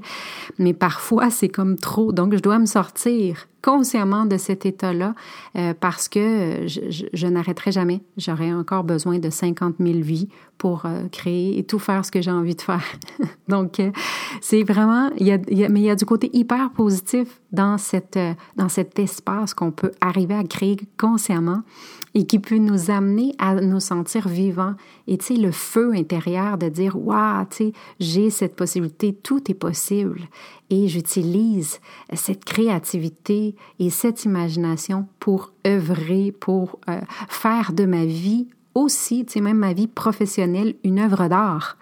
Mais 0.58 0.74
parfois, 0.74 1.28
c'est 1.28 1.48
comme 1.48 1.76
trop. 1.76 2.12
Donc, 2.12 2.34
je 2.34 2.40
dois 2.40 2.60
me 2.60 2.66
sortir 2.66 3.48
consciemment 3.62 4.26
de 4.26 4.36
cet 4.36 4.66
état-là 4.66 5.14
euh, 5.56 5.74
parce 5.78 6.08
que 6.08 6.66
je, 6.66 7.06
je, 7.12 7.26
n'arrêterai 7.26 7.72
jamais. 7.72 8.00
J'aurai 8.16 8.52
encore 8.52 8.84
besoin 8.84 9.18
de 9.18 9.30
50 9.30 9.76
000 9.78 10.00
vies 10.00 10.28
pour 10.60 10.84
euh, 10.84 11.08
créer 11.10 11.58
et 11.58 11.64
tout 11.64 11.78
faire 11.78 12.04
ce 12.04 12.10
que 12.10 12.20
j'ai 12.20 12.30
envie 12.30 12.54
de 12.54 12.60
faire. 12.60 12.84
Donc, 13.48 13.80
euh, 13.80 13.90
c'est 14.42 14.62
vraiment, 14.62 15.10
y, 15.18 15.32
a, 15.32 15.38
mais 15.70 15.80
il 15.80 15.84
y 15.84 15.90
a 15.90 15.96
du 15.96 16.04
côté 16.04 16.28
hyper 16.34 16.70
positif 16.72 17.40
dans, 17.50 17.78
cette, 17.78 18.18
euh, 18.18 18.34
dans 18.56 18.68
cet 18.68 18.98
espace 18.98 19.54
qu'on 19.54 19.70
peut 19.70 19.92
arriver 20.02 20.34
à 20.34 20.44
créer 20.44 20.76
consciemment 20.98 21.62
et 22.12 22.26
qui 22.26 22.38
peut 22.38 22.58
nous 22.58 22.90
amener 22.90 23.34
à 23.38 23.54
nous 23.54 23.80
sentir 23.80 24.28
vivants. 24.28 24.74
Et 25.06 25.16
tu 25.16 25.34
sais, 25.34 25.40
le 25.40 25.50
feu 25.50 25.92
intérieur 25.94 26.58
de 26.58 26.68
dire, 26.68 26.94
waouh, 26.94 27.46
tu 27.48 27.56
sais, 27.56 27.72
j'ai 27.98 28.28
cette 28.28 28.54
possibilité, 28.54 29.14
tout 29.14 29.50
est 29.50 29.54
possible 29.54 30.20
et 30.70 30.88
j'utilise 30.88 31.80
cette 32.14 32.44
créativité 32.44 33.56
et 33.78 33.90
cette 33.90 34.24
imagination 34.24 35.06
pour 35.18 35.52
œuvrer, 35.66 36.32
pour 36.32 36.78
euh, 36.88 37.00
faire 37.28 37.72
de 37.72 37.84
ma 37.84 38.04
vie 38.04 38.48
aussi, 38.74 39.26
tu 39.26 39.34
sais, 39.34 39.40
même 39.40 39.58
ma 39.58 39.72
vie 39.72 39.88
professionnelle, 39.88 40.76
une 40.84 41.00
œuvre 41.00 41.28
d'art. 41.28 41.76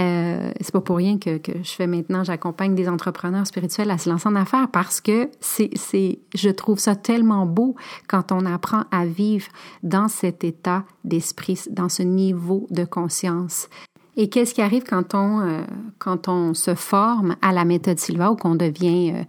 Euh, 0.00 0.50
c'est 0.60 0.72
pas 0.72 0.80
pour 0.80 0.96
rien 0.96 1.18
que, 1.18 1.38
que 1.38 1.52
je 1.62 1.70
fais 1.70 1.86
maintenant, 1.86 2.24
j'accompagne 2.24 2.74
des 2.74 2.88
entrepreneurs 2.88 3.46
spirituels 3.46 3.90
à 3.92 3.98
se 3.98 4.10
lancer 4.10 4.28
en 4.28 4.34
affaires 4.34 4.68
parce 4.72 5.00
que 5.00 5.30
c'est, 5.38 5.70
c'est, 5.76 6.18
je 6.34 6.50
trouve 6.50 6.80
ça 6.80 6.96
tellement 6.96 7.46
beau 7.46 7.76
quand 8.08 8.32
on 8.32 8.44
apprend 8.44 8.84
à 8.90 9.06
vivre 9.06 9.46
dans 9.84 10.08
cet 10.08 10.42
état 10.42 10.84
d'esprit, 11.04 11.60
dans 11.70 11.88
ce 11.88 12.02
niveau 12.02 12.66
de 12.70 12.84
conscience. 12.84 13.68
Et 14.16 14.28
qu'est-ce 14.28 14.54
qui 14.54 14.62
arrive 14.62 14.84
quand 14.84 15.14
on, 15.14 15.40
euh, 15.40 15.62
quand 15.98 16.28
on 16.28 16.54
se 16.54 16.74
forme 16.74 17.36
à 17.42 17.52
la 17.52 17.64
méthode 17.64 17.98
Silva 17.98 18.30
ou 18.30 18.36
qu'on 18.36 18.54
devient 18.54 19.12
euh, 19.12 19.24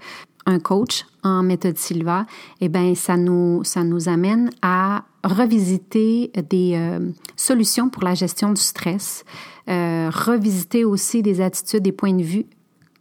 un 0.45 0.59
coach 0.59 1.05
en 1.23 1.41
méthode 1.41 1.77
Silva? 1.77 2.25
Eh 2.61 2.69
bien, 2.69 2.93
ça 2.93 3.17
nous, 3.17 3.63
ça 3.63 3.83
nous 3.83 4.09
amène 4.09 4.51
à 4.61 5.03
revisiter 5.23 6.31
des 6.49 6.73
euh, 6.75 6.99
solutions 7.35 7.89
pour 7.89 8.03
la 8.03 8.13
gestion 8.13 8.51
du 8.51 8.61
stress, 8.61 9.25
revisiter 9.67 10.85
aussi 10.85 11.23
des 11.23 11.41
attitudes, 11.41 11.81
des 11.81 11.91
points 11.91 12.13
de 12.13 12.21
vue 12.21 12.45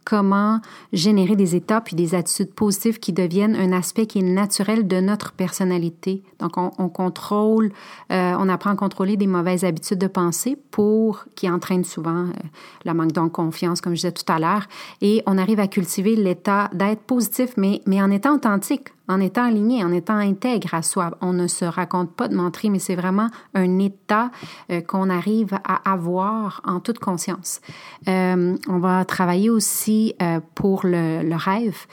comment 0.05 0.61
générer 0.93 1.35
des 1.35 1.55
états 1.55 1.81
puis 1.81 1.95
des 1.95 2.15
attitudes 2.15 2.53
positives 2.53 2.99
qui 2.99 3.11
deviennent 3.11 3.55
un 3.55 3.73
aspect 3.73 4.05
qui 4.05 4.19
est 4.19 4.21
naturel 4.21 4.87
de 4.87 5.01
notre 5.01 5.33
personnalité. 5.33 6.23
Donc, 6.39 6.57
on, 6.57 6.71
on 6.77 6.89
contrôle, 6.89 7.71
euh, 8.11 8.33
on 8.39 8.47
apprend 8.47 8.69
à 8.69 8.75
contrôler 8.75 9.17
des 9.17 9.27
mauvaises 9.27 9.65
habitudes 9.65 9.97
de 9.97 10.07
pensée 10.07 10.57
pour 10.71 11.25
qui 11.35 11.49
entraînent 11.49 11.83
souvent 11.83 12.25
euh, 12.25 12.31
la 12.85 12.93
manque 12.93 13.11
de 13.11 13.25
confiance, 13.27 13.81
comme 13.81 13.93
je 13.93 14.01
disais 14.01 14.11
tout 14.11 14.31
à 14.31 14.39
l'heure, 14.39 14.67
et 15.01 15.23
on 15.25 15.37
arrive 15.37 15.59
à 15.59 15.67
cultiver 15.67 16.15
l'état 16.15 16.69
d'être 16.73 17.01
positif, 17.01 17.53
mais, 17.57 17.81
mais 17.85 18.01
en 18.01 18.11
étant 18.11 18.35
authentique 18.35 18.94
en 19.07 19.19
étant 19.19 19.45
aligné, 19.45 19.83
en 19.83 19.91
étant 19.91 20.17
intègre 20.17 20.73
à 20.73 20.81
soi. 20.81 21.11
On 21.21 21.33
ne 21.33 21.47
se 21.47 21.65
raconte 21.65 22.13
pas 22.15 22.27
de 22.27 22.35
mentir, 22.35 22.71
mais 22.71 22.79
c'est 22.79 22.95
vraiment 22.95 23.29
un 23.53 23.79
état 23.79 24.31
euh, 24.71 24.81
qu'on 24.81 25.09
arrive 25.09 25.53
à 25.63 25.91
avoir 25.91 26.61
en 26.65 26.79
toute 26.79 26.99
conscience. 26.99 27.61
Euh, 28.07 28.57
on 28.67 28.79
va 28.79 29.05
travailler 29.05 29.49
aussi 29.49 30.15
euh, 30.21 30.39
pour 30.55 30.85
le, 30.85 31.21
le 31.23 31.35
rêve. 31.35 31.85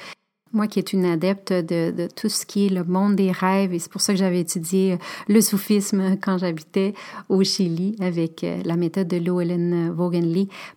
Moi 0.52 0.66
qui 0.66 0.78
est 0.78 0.92
une 0.92 1.04
adepte 1.04 1.52
de, 1.52 2.08
tout 2.14 2.28
ce 2.28 2.44
qui 2.44 2.66
est 2.66 2.68
le 2.68 2.84
monde 2.84 3.16
des 3.16 3.30
rêves, 3.30 3.72
et 3.72 3.78
c'est 3.78 3.90
pour 3.90 4.00
ça 4.00 4.12
que 4.12 4.18
j'avais 4.18 4.40
étudié 4.40 4.98
le 5.28 5.40
soufisme 5.40 6.16
quand 6.22 6.38
j'habitais 6.38 6.94
au 7.28 7.42
Chili 7.42 7.96
avec 8.00 8.44
euh, 8.44 8.60
la 8.64 8.76
méthode 8.76 9.08
de 9.08 9.16
Llewellyn 9.16 9.90
Vaughan 9.92 10.22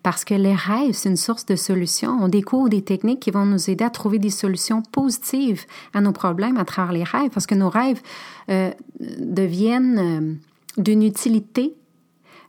parce 0.03 0.25
que 0.25 0.33
les 0.33 0.55
rêves, 0.55 0.93
c'est 0.93 1.09
une 1.09 1.17
source 1.17 1.45
de 1.45 1.55
solutions. 1.55 2.17
On 2.21 2.27
découvre 2.27 2.69
des 2.69 2.81
techniques 2.81 3.19
qui 3.19 3.31
vont 3.31 3.45
nous 3.45 3.69
aider 3.69 3.83
à 3.83 3.89
trouver 3.89 4.19
des 4.19 4.29
solutions 4.29 4.81
positives 4.81 5.65
à 5.93 6.01
nos 6.01 6.11
problèmes 6.11 6.57
à 6.57 6.65
travers 6.65 6.93
les 6.93 7.03
rêves, 7.03 7.29
parce 7.29 7.47
que 7.47 7.55
nos 7.55 7.69
rêves 7.69 8.01
euh, 8.49 8.71
deviennent 8.99 9.99
euh, 9.99 10.81
d'une 10.81 11.03
utilité 11.03 11.75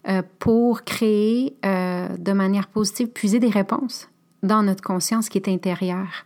euh, 0.09 0.23
pour 0.39 0.85
créer 0.85 1.57
euh, 1.65 2.17
de 2.17 2.33
manière 2.33 2.69
positive, 2.69 3.09
puiser 3.09 3.41
des 3.41 3.49
réponses 3.49 4.09
dans 4.45 4.62
notre 4.62 4.83
conscience 4.83 5.29
qui 5.29 5.37
est 5.37 5.49
intérieure. 5.49 6.25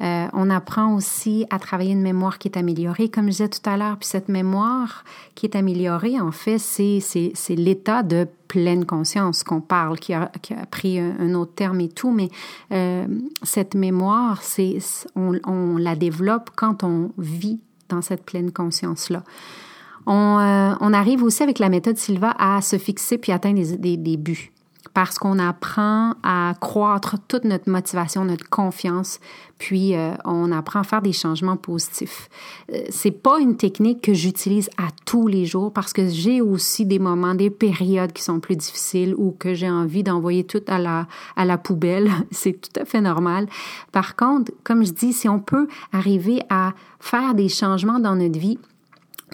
Euh, 0.00 0.26
on 0.32 0.48
apprend 0.48 0.94
aussi 0.94 1.44
à 1.50 1.58
travailler 1.58 1.92
une 1.92 2.02
mémoire 2.02 2.38
qui 2.38 2.48
est 2.48 2.56
améliorée, 2.56 3.08
comme 3.08 3.26
je 3.26 3.30
disais 3.30 3.48
tout 3.48 3.68
à 3.68 3.76
l'heure. 3.76 3.96
Puis 3.98 4.08
cette 4.08 4.28
mémoire 4.28 5.04
qui 5.34 5.46
est 5.46 5.56
améliorée, 5.56 6.20
en 6.20 6.30
fait, 6.30 6.58
c'est, 6.58 7.00
c'est, 7.00 7.32
c'est 7.34 7.56
l'état 7.56 8.04
de 8.04 8.28
pleine 8.46 8.84
conscience 8.84 9.42
qu'on 9.42 9.60
parle, 9.60 9.98
qui 9.98 10.14
a, 10.14 10.30
qui 10.40 10.54
a 10.54 10.64
pris 10.66 11.00
un, 11.00 11.34
autre 11.34 11.52
terme 11.54 11.80
et 11.80 11.88
tout. 11.88 12.12
Mais 12.12 12.28
euh, 12.72 13.06
cette 13.42 13.74
mémoire, 13.74 14.42
c'est, 14.42 14.78
on, 15.16 15.38
on 15.46 15.76
la 15.76 15.96
développe 15.96 16.50
quand 16.54 16.84
on 16.84 17.10
vit 17.18 17.60
dans 17.88 18.02
cette 18.02 18.24
pleine 18.24 18.52
conscience-là. 18.52 19.24
On, 20.06 20.38
euh, 20.38 20.74
on, 20.80 20.92
arrive 20.94 21.22
aussi 21.22 21.42
avec 21.42 21.58
la 21.58 21.68
méthode 21.68 21.98
Silva 21.98 22.34
à 22.38 22.62
se 22.62 22.78
fixer 22.78 23.18
puis 23.18 23.32
atteindre 23.32 23.60
des, 23.60 23.76
des, 23.76 23.96
des 23.96 24.16
buts 24.16 24.52
parce 24.98 25.20
qu'on 25.20 25.38
apprend 25.38 26.14
à 26.24 26.54
croître 26.60 27.14
toute 27.28 27.44
notre 27.44 27.70
motivation, 27.70 28.24
notre 28.24 28.50
confiance, 28.50 29.20
puis 29.56 29.94
euh, 29.94 30.10
on 30.24 30.50
apprend 30.50 30.80
à 30.80 30.82
faire 30.82 31.02
des 31.02 31.12
changements 31.12 31.56
positifs. 31.56 32.28
Euh, 32.72 32.80
c'est 32.90 33.12
pas 33.12 33.38
une 33.38 33.56
technique 33.56 34.00
que 34.00 34.12
j'utilise 34.12 34.68
à 34.76 34.88
tous 35.04 35.28
les 35.28 35.46
jours 35.46 35.72
parce 35.72 35.92
que 35.92 36.08
j'ai 36.08 36.40
aussi 36.40 36.84
des 36.84 36.98
moments, 36.98 37.36
des 37.36 37.48
périodes 37.48 38.12
qui 38.12 38.24
sont 38.24 38.40
plus 38.40 38.56
difficiles 38.56 39.14
ou 39.16 39.36
que 39.38 39.54
j'ai 39.54 39.70
envie 39.70 40.02
d'envoyer 40.02 40.42
tout 40.42 40.64
à 40.66 40.80
la 40.80 41.06
à 41.36 41.44
la 41.44 41.58
poubelle. 41.58 42.10
C'est 42.32 42.60
tout 42.60 42.80
à 42.80 42.84
fait 42.84 43.00
normal. 43.00 43.46
Par 43.92 44.16
contre, 44.16 44.50
comme 44.64 44.84
je 44.84 44.90
dis, 44.90 45.12
si 45.12 45.28
on 45.28 45.38
peut 45.38 45.68
arriver 45.92 46.42
à 46.50 46.72
faire 46.98 47.36
des 47.36 47.48
changements 47.48 48.00
dans 48.00 48.16
notre 48.16 48.40
vie 48.40 48.58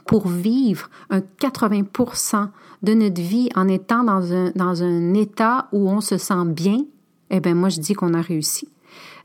pour 0.07 0.29
vivre 0.29 0.91
un 1.11 1.21
80% 1.21 2.49
de 2.83 2.95
notre 2.95 3.21
vie 3.21 3.49
en 3.55 3.69
étant 3.69 4.05
dans 4.05 4.33
un, 4.33 4.51
dans 4.55 4.83
un 4.83 5.15
état 5.15 5.69
où 5.73 5.89
on 5.89 6.01
se 6.01 6.19
sent 6.19 6.45
bien, 6.47 6.85
eh 7.31 7.41
bien, 7.41 7.55
moi, 7.55 7.69
je 7.69 7.81
dis 7.81 7.95
qu'on 7.95 8.15
a 8.15 8.21
réussi. 8.21 8.69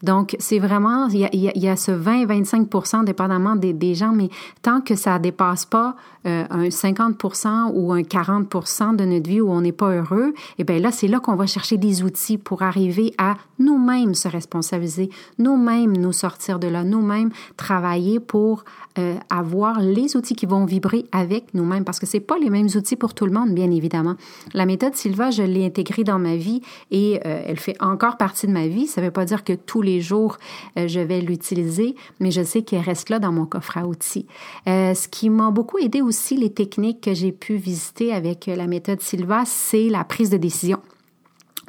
Donc, 0.04 0.36
c'est 0.40 0.60
vraiment, 0.60 1.08
il 1.08 1.20
y 1.20 1.26
a, 1.26 1.30
il 1.34 1.62
y 1.62 1.68
a 1.68 1.76
ce 1.76 1.92
20-25 1.92 3.04
dépendamment 3.04 3.56
des, 3.56 3.96
gens, 3.96 4.14
mais 4.14 4.30
tant 4.62 4.82
que 4.82 4.96
ça 4.96 5.20
dépasse 5.20 5.66
pas 5.66 5.96
euh, 6.26 6.46
un 6.50 6.70
50% 6.70 7.72
ou 7.74 7.92
un 7.92 8.02
40% 8.02 8.96
de 8.96 9.06
notre 9.06 9.30
vie 9.30 9.42
où 9.42 9.50
on 9.50 9.62
n'est 9.62 9.72
pas 9.72 9.90
heureux, 9.90 10.34
eh 10.58 10.64
bien 10.64 10.80
là, 10.80 10.92
c'est 10.92 11.08
là 11.08 11.20
qu'on 11.20 11.36
va 11.36 11.48
chercher 11.48 11.78
des 11.78 12.04
outils 12.04 12.38
pour 12.38 12.62
arriver 12.62 13.14
à 13.18 13.36
nous-mêmes 13.58 14.14
se 14.14 14.28
responsabiliser, 14.28 15.10
nous-mêmes 15.38 15.96
nous 15.98 16.14
sortir 16.14 16.60
de 16.60 16.68
là, 16.68 16.84
nous-mêmes 16.84 17.32
travailler 17.58 18.20
pour 18.20 18.64
euh, 18.98 19.16
avoir 19.30 19.80
les 19.80 20.16
outils 20.16 20.36
qui 20.36 20.46
vont 20.46 20.66
vibrer 20.66 21.06
avec 21.12 21.54
nous-mêmes, 21.54 21.84
parce 21.84 22.00
que 22.00 22.06
c'est 22.06 22.20
pas 22.20 22.38
les 22.38 22.50
mêmes 22.50 22.68
outils 22.76 22.96
pour 22.96 23.14
tout 23.14 23.26
le 23.26 23.32
monde, 23.32 23.54
bien 23.54 23.72
évidemment. 23.72 24.16
La 24.54 24.66
méthode 24.66 24.96
Silva, 24.96 25.32
je 25.32 25.44
l'ai 25.44 25.66
intégrée 25.66 26.04
dans 26.04 26.20
ma 26.20 26.36
vie 26.36 26.62
et 26.92 27.20
euh, 27.26 27.42
elle 27.46 27.60
fait 27.60 27.76
encore 27.82 28.18
partie 28.18 28.48
de 28.48 28.52
ma 28.52 28.68
vie. 28.68 28.88
Ça 28.88 29.02
veut 29.02 29.12
pas 29.12 29.26
dire 29.26 29.44
que 29.44 29.54
tous 29.54 29.82
les 29.82 29.89
jours 30.02 30.38
euh, 30.78 30.88
je 30.88 31.00
vais 31.00 31.22
l'utiliser, 31.22 31.96
mais 32.20 32.32
je 32.32 32.44
sais 32.44 32.62
qu'elle 32.62 32.82
reste 32.82 33.10
là 33.10 33.20
dans 33.20 33.32
mon 33.32 33.46
coffre 33.46 33.78
à 33.78 33.88
outils. 33.88 34.28
Euh, 34.68 34.94
ce 34.94 35.08
qui 35.08 35.30
m'a 35.30 35.52
beaucoup 35.52 35.78
aidé 35.78 36.02
aussi, 36.02 36.38
les 36.38 36.52
techniques 36.52 37.02
que 37.02 37.14
j'ai 37.14 37.32
pu 37.32 37.56
visiter 37.56 38.14
avec 38.14 38.46
la 38.46 38.68
méthode 38.68 39.02
Silva, 39.02 39.44
c'est 39.46 39.90
la 39.90 40.04
prise 40.04 40.30
de 40.30 40.38
décision 40.38 40.80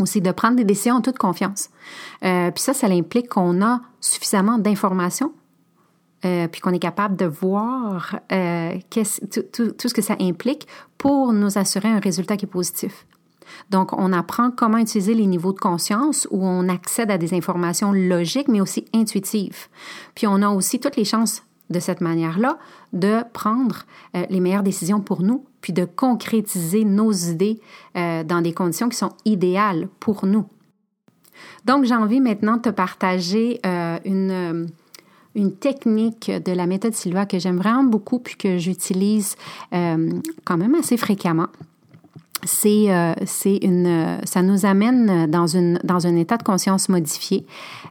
aussi 0.00 0.20
de 0.20 0.30
prendre 0.32 0.56
des 0.56 0.64
décisions 0.64 0.96
en 0.96 1.00
toute 1.00 1.18
confiance. 1.18 1.70
Euh, 2.24 2.50
puis 2.50 2.62
ça, 2.62 2.74
ça 2.74 2.86
implique 2.86 3.28
qu'on 3.28 3.62
a 3.62 3.80
suffisamment 4.00 4.58
d'informations, 4.58 5.32
euh, 6.24 6.48
puis 6.48 6.60
qu'on 6.60 6.72
est 6.72 6.80
capable 6.80 7.16
de 7.16 7.26
voir 7.26 8.18
euh, 8.32 8.74
tout, 8.90 9.88
ce 9.88 9.94
que 9.94 10.02
ça 10.02 10.16
implique 10.20 10.66
pour 10.98 11.32
nous 11.32 11.58
assurer 11.58 11.88
un 11.88 12.00
résultat 12.00 12.36
qui 12.36 12.44
est 12.44 12.48
positif. 12.48 13.06
Donc, 13.70 13.92
on 13.92 14.12
apprend 14.12 14.50
comment 14.50 14.78
utiliser 14.78 15.14
les 15.14 15.26
niveaux 15.26 15.52
de 15.52 15.58
conscience 15.58 16.26
où 16.30 16.44
on 16.46 16.68
accède 16.68 17.10
à 17.10 17.18
des 17.18 17.34
informations 17.34 17.92
logiques, 17.92 18.48
mais 18.48 18.60
aussi 18.60 18.84
intuitives. 18.94 19.68
Puis, 20.14 20.26
on 20.26 20.42
a 20.42 20.48
aussi 20.48 20.80
toutes 20.80 20.96
les 20.96 21.04
chances 21.04 21.42
de 21.70 21.78
cette 21.78 22.00
manière-là 22.00 22.58
de 22.92 23.20
prendre 23.32 23.84
euh, 24.16 24.24
les 24.28 24.40
meilleures 24.40 24.64
décisions 24.64 25.00
pour 25.00 25.22
nous, 25.22 25.44
puis 25.60 25.72
de 25.72 25.84
concrétiser 25.84 26.84
nos 26.84 27.12
idées 27.12 27.60
euh, 27.96 28.24
dans 28.24 28.40
des 28.40 28.52
conditions 28.52 28.88
qui 28.88 28.96
sont 28.96 29.12
idéales 29.24 29.88
pour 30.00 30.26
nous. 30.26 30.46
Donc, 31.64 31.84
j'ai 31.84 31.94
envie 31.94 32.20
maintenant 32.20 32.56
de 32.56 32.62
te 32.62 32.68
partager 32.68 33.60
euh, 33.64 33.98
une, 34.04 34.68
technique 35.60 36.30
de 36.30 36.52
la 36.52 36.66
méthode 36.66 36.92
Silva 36.92 37.24
que 37.24 37.38
j'aime 37.38 37.56
vraiment 37.56 37.84
beaucoup 37.84 38.18
puis 38.18 38.34
que 38.36 38.58
j'utilise 38.58 39.36
quand 39.70 40.56
même 40.58 40.74
assez 40.74 40.96
fréquemment 40.96 41.46
c'est 42.44 42.86
euh, 42.90 43.14
une 43.62 44.18
ça 44.24 44.42
nous 44.42 44.66
amène 44.66 45.30
dans 45.30 45.46
une 45.46 45.78
dans 45.84 46.06
un 46.06 46.16
état 46.16 46.36
de 46.36 46.42
conscience 46.42 46.88
modifié. 46.88 47.44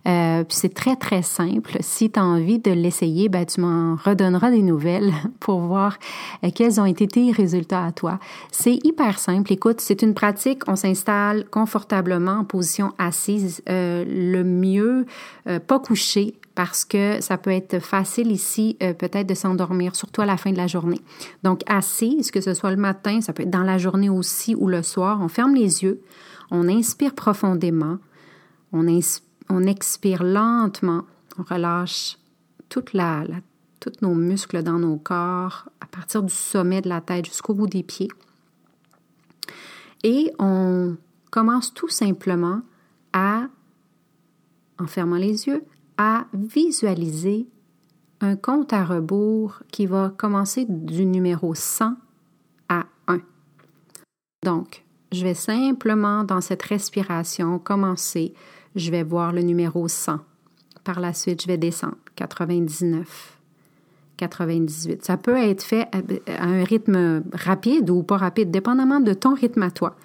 Euh, 0.07 0.43
puis 0.43 0.57
c'est 0.57 0.73
très 0.73 0.95
très 0.95 1.21
simple. 1.21 1.77
Si 1.81 2.09
tu 2.09 2.19
as 2.19 2.23
envie 2.23 2.59
de 2.59 2.71
l'essayer, 2.71 3.29
ben 3.29 3.45
tu 3.45 3.61
m'en 3.61 3.95
redonneras 3.95 4.51
des 4.51 4.61
nouvelles 4.61 5.11
pour 5.39 5.59
voir 5.59 5.97
euh, 6.43 6.49
quels 6.53 6.79
ont 6.79 6.85
été 6.85 7.07
tes 7.07 7.31
résultats 7.31 7.85
à 7.85 7.91
toi. 7.91 8.19
C'est 8.51 8.79
hyper 8.83 9.19
simple. 9.19 9.51
Écoute, 9.51 9.81
c'est 9.81 10.01
une 10.01 10.13
pratique. 10.13 10.63
On 10.67 10.75
s'installe 10.75 11.45
confortablement 11.49 12.39
en 12.39 12.45
position 12.45 12.93
assise, 12.97 13.61
euh, 13.69 14.05
le 14.07 14.43
mieux 14.43 15.05
euh, 15.47 15.59
pas 15.59 15.79
couché 15.79 16.35
parce 16.59 16.83
que 16.83 17.21
ça 17.21 17.37
peut 17.37 17.51
être 17.51 17.79
facile 17.79 18.33
ici 18.33 18.75
euh, 18.83 18.93
peut-être 18.93 19.27
de 19.27 19.33
s'endormir, 19.33 19.95
surtout 19.95 20.19
à 20.19 20.25
la 20.25 20.35
fin 20.35 20.51
de 20.51 20.57
la 20.57 20.67
journée. 20.67 20.99
Donc 21.41 21.61
assise, 21.67 22.31
que 22.31 22.41
ce 22.41 22.53
soit 22.53 22.71
le 22.71 22.75
matin, 22.75 23.21
ça 23.21 23.31
peut 23.31 23.43
être 23.43 23.49
dans 23.49 23.63
la 23.63 23.77
journée 23.77 24.09
aussi 24.09 24.55
ou 24.55 24.67
le 24.67 24.83
soir, 24.83 25.21
on 25.21 25.29
ferme 25.29 25.55
les 25.55 25.83
yeux, 25.83 26.01
on 26.51 26.67
inspire 26.67 27.15
profondément, 27.15 27.99
on, 28.73 28.87
expire 28.89 30.21
lentement, 30.21 31.05
on 31.37 31.43
relâche 31.43 32.17
tous 32.67 32.83
nos 34.01 34.13
muscles 34.13 34.61
dans 34.61 34.79
nos 34.79 34.97
corps, 34.97 35.69
à 35.79 35.85
partir 35.85 36.23
du 36.23 36.33
sommet 36.33 36.81
de 36.81 36.89
la 36.89 36.99
tête 36.99 37.23
jusqu'au 37.23 37.53
bout 37.53 37.67
des 37.67 37.83
pieds. 37.83 38.09
Et 40.03 40.33
on 40.39 40.97
commence 41.31 41.73
tout 41.73 41.87
simplement 41.87 42.63
à, 43.13 43.47
en 44.77 44.87
fermant 44.87 45.15
les 45.15 45.47
yeux, 45.47 45.63
à 45.99 46.25
visualiser 46.33 47.45
un 48.21 48.37
compte 48.37 48.71
à 48.71 48.85
rebours 48.85 49.61
qui 49.69 49.85
va 49.85 50.13
commencer 50.17 50.65
du 50.69 51.05
numéro 51.05 51.53
100 51.53 51.93
à 52.69 52.85
1. 53.07 53.19
Donc, 54.45 54.85
je 55.11 55.23
vais 55.23 55.33
simplement 55.33 56.23
dans 56.23 56.39
cette 56.39 56.63
respiration 56.63 57.59
commencer, 57.59 58.33
je 58.75 58.91
vais 58.91 59.03
voir 59.03 59.33
le 59.33 59.41
numéro 59.41 59.89
100. 59.89 60.19
Par 60.85 61.01
la 61.01 61.13
suite, 61.13 61.41
je 61.41 61.47
vais 61.47 61.57
descendre 61.57 61.97
99, 62.15 63.37
98. 64.15 65.03
Ça 65.03 65.17
peut 65.17 65.35
être 65.35 65.63
fait 65.63 65.85
à 66.27 66.45
un 66.45 66.63
rythme 66.63 67.23
rapide 67.33 67.89
ou 67.89 68.03
pas 68.03 68.17
rapide, 68.17 68.51
dépendamment 68.51 69.01
de 69.01 69.13
ton 69.13 69.33
rythme 69.33 69.63
à 69.63 69.71
toi. 69.71 69.97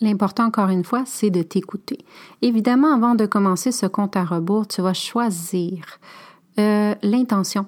L'important, 0.00 0.44
encore 0.44 0.68
une 0.68 0.84
fois, 0.84 1.02
c'est 1.06 1.30
de 1.30 1.42
t'écouter. 1.42 1.98
Évidemment, 2.40 2.94
avant 2.94 3.14
de 3.14 3.26
commencer 3.26 3.72
ce 3.72 3.86
compte 3.86 4.16
à 4.16 4.24
rebours, 4.24 4.66
tu 4.68 4.80
vas 4.80 4.94
choisir 4.94 5.98
euh, 6.58 6.94
l'intention 7.02 7.66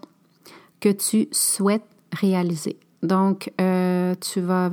que 0.80 0.90
tu 0.90 1.28
souhaites 1.32 1.84
réaliser. 2.12 2.78
Donc, 3.02 3.52
euh, 3.60 4.14
tu 4.20 4.40
vas 4.40 4.70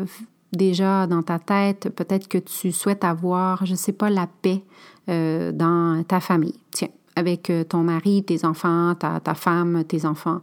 déjà 0.53 1.07
dans 1.07 1.23
ta 1.23 1.39
tête, 1.39 1.89
peut-être 1.95 2.27
que 2.27 2.37
tu 2.37 2.71
souhaites 2.71 3.03
avoir, 3.03 3.65
je 3.65 3.71
ne 3.71 3.77
sais 3.77 3.91
pas, 3.91 4.09
la 4.09 4.27
paix 4.27 4.63
euh, 5.09 5.51
dans 5.51 6.03
ta 6.03 6.19
famille. 6.19 6.59
Tiens, 6.71 6.89
avec 7.15 7.51
ton 7.69 7.79
mari, 7.79 8.23
tes 8.23 8.45
enfants, 8.45 8.93
ta, 8.95 9.33
femme, 9.33 9.83
tes 9.83 10.05
enfants. 10.05 10.41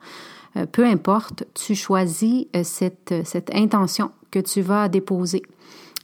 peu 0.72 0.84
importe, 0.84 1.44
tu 1.54 1.76
choisis 1.76 2.46
cette 2.64 3.54
intention 3.54 4.10
que 4.32 4.40
tu 4.40 4.60
vas 4.60 4.88
déposer. 4.88 5.42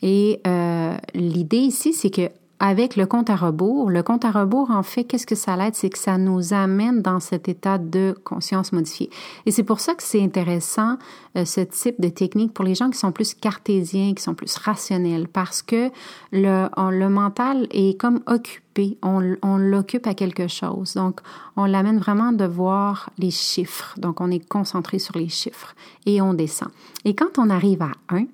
Et 0.03 0.41
euh, 0.47 0.97
l'idée 1.15 1.59
ici, 1.59 1.93
c'est 1.93 2.11
que 2.11 2.31
avec 2.63 2.97
le 2.97 3.07
compte 3.07 3.31
à 3.31 3.37
rebours, 3.37 3.89
le 3.89 4.03
compte 4.03 4.27
à 4.27 4.31
rebours, 4.31 4.71
en 4.71 4.83
fait, 4.83 5.05
qu'est-ce 5.05 5.27
que 5.27 5.35
ça 5.35 5.57
l'aide? 5.57 5.75
C'est 5.75 5.89
que 5.89 5.99
ça 5.99 6.19
nous 6.19 6.53
amène 6.53 7.01
dans 7.01 7.19
cet 7.19 7.49
état 7.49 7.79
de 7.79 8.15
conscience 8.23 8.73
modifiée. 8.73 9.09
Et 9.47 9.51
c'est 9.51 9.63
pour 9.63 9.81
ça 9.81 9.95
que 9.95 10.03
c'est 10.03 10.23
intéressant, 10.23 10.99
euh, 11.39 11.47
ce 11.47 11.63
type 11.63 11.99
de 12.03 12.11
technique 12.11 12.53
pour 12.53 12.67
les 12.67 12.75
gens 12.75 12.91
qui 12.91 12.99
sont 12.99 13.13
plus 13.13 13.33
cartésiens, 13.33 14.13
qui 14.13 14.23
sont 14.23 14.35
plus 14.35 14.55
rationnels, 14.59 15.27
parce 15.27 15.63
que 15.63 15.91
le, 16.33 16.69
le 16.91 17.09
mental 17.09 17.67
est 17.71 17.99
comme 17.99 18.21
occupé, 18.27 18.99
on, 19.03 19.37
on 19.43 19.57
l'occupe 19.57 20.07
à 20.07 20.13
quelque 20.13 20.47
chose. 20.47 20.93
Donc, 20.93 21.21
on 21.57 21.65
l'amène 21.65 21.99
vraiment 21.99 22.33
de 22.33 22.45
voir 22.45 23.09
les 23.17 23.31
chiffres. 23.31 23.95
Donc, 23.97 24.21
on 24.21 24.31
est 24.31 24.47
concentré 24.47 24.99
sur 24.99 25.17
les 25.17 25.31
chiffres 25.31 25.75
et 26.05 26.21
on 26.21 26.35
descend. 26.35 26.69
Et 27.07 27.15
quand 27.15 27.39
on 27.39 27.49
arrive 27.49 27.81
à 27.81 27.93
1, 28.11 28.27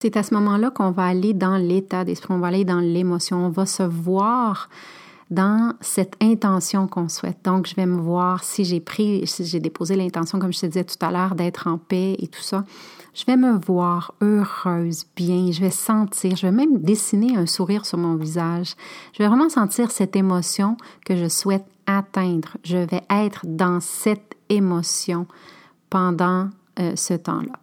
c'est 0.00 0.16
à 0.16 0.22
ce 0.22 0.32
moment-là 0.34 0.70
qu'on 0.70 0.90
va 0.90 1.04
aller 1.04 1.34
dans 1.34 1.56
l'état 1.56 2.04
d'esprit, 2.04 2.32
on 2.32 2.38
va 2.38 2.48
aller 2.48 2.64
dans 2.64 2.80
l'émotion, 2.80 3.44
on 3.44 3.50
va 3.50 3.66
se 3.66 3.82
voir 3.82 4.70
dans 5.30 5.74
cette 5.80 6.14
intention 6.22 6.88
qu'on 6.88 7.08
souhaite. 7.08 7.38
Donc, 7.44 7.66
je 7.66 7.74
vais 7.76 7.86
me 7.86 8.00
voir 8.00 8.42
si 8.42 8.64
j'ai 8.64 8.80
pris, 8.80 9.26
si 9.26 9.44
j'ai 9.44 9.60
déposé 9.60 9.94
l'intention, 9.96 10.38
comme 10.38 10.52
je 10.52 10.60
te 10.60 10.66
disais 10.66 10.84
tout 10.84 10.96
à 11.02 11.12
l'heure, 11.12 11.34
d'être 11.34 11.68
en 11.68 11.76
paix 11.76 12.16
et 12.18 12.26
tout 12.26 12.40
ça. 12.40 12.64
Je 13.14 13.24
vais 13.26 13.36
me 13.36 13.58
voir 13.58 14.14
heureuse, 14.22 15.04
bien. 15.14 15.52
Je 15.52 15.60
vais 15.60 15.70
sentir, 15.70 16.34
je 16.34 16.46
vais 16.46 16.52
même 16.52 16.78
dessiner 16.78 17.36
un 17.36 17.46
sourire 17.46 17.84
sur 17.84 17.98
mon 17.98 18.16
visage. 18.16 18.74
Je 19.12 19.22
vais 19.22 19.28
vraiment 19.28 19.50
sentir 19.50 19.90
cette 19.90 20.16
émotion 20.16 20.76
que 21.04 21.14
je 21.14 21.28
souhaite 21.28 21.66
atteindre. 21.86 22.56
Je 22.64 22.78
vais 22.78 23.02
être 23.10 23.44
dans 23.44 23.80
cette 23.80 24.34
émotion 24.48 25.26
pendant 25.90 26.48
euh, 26.78 26.96
ce 26.96 27.14
temps-là. 27.14 27.59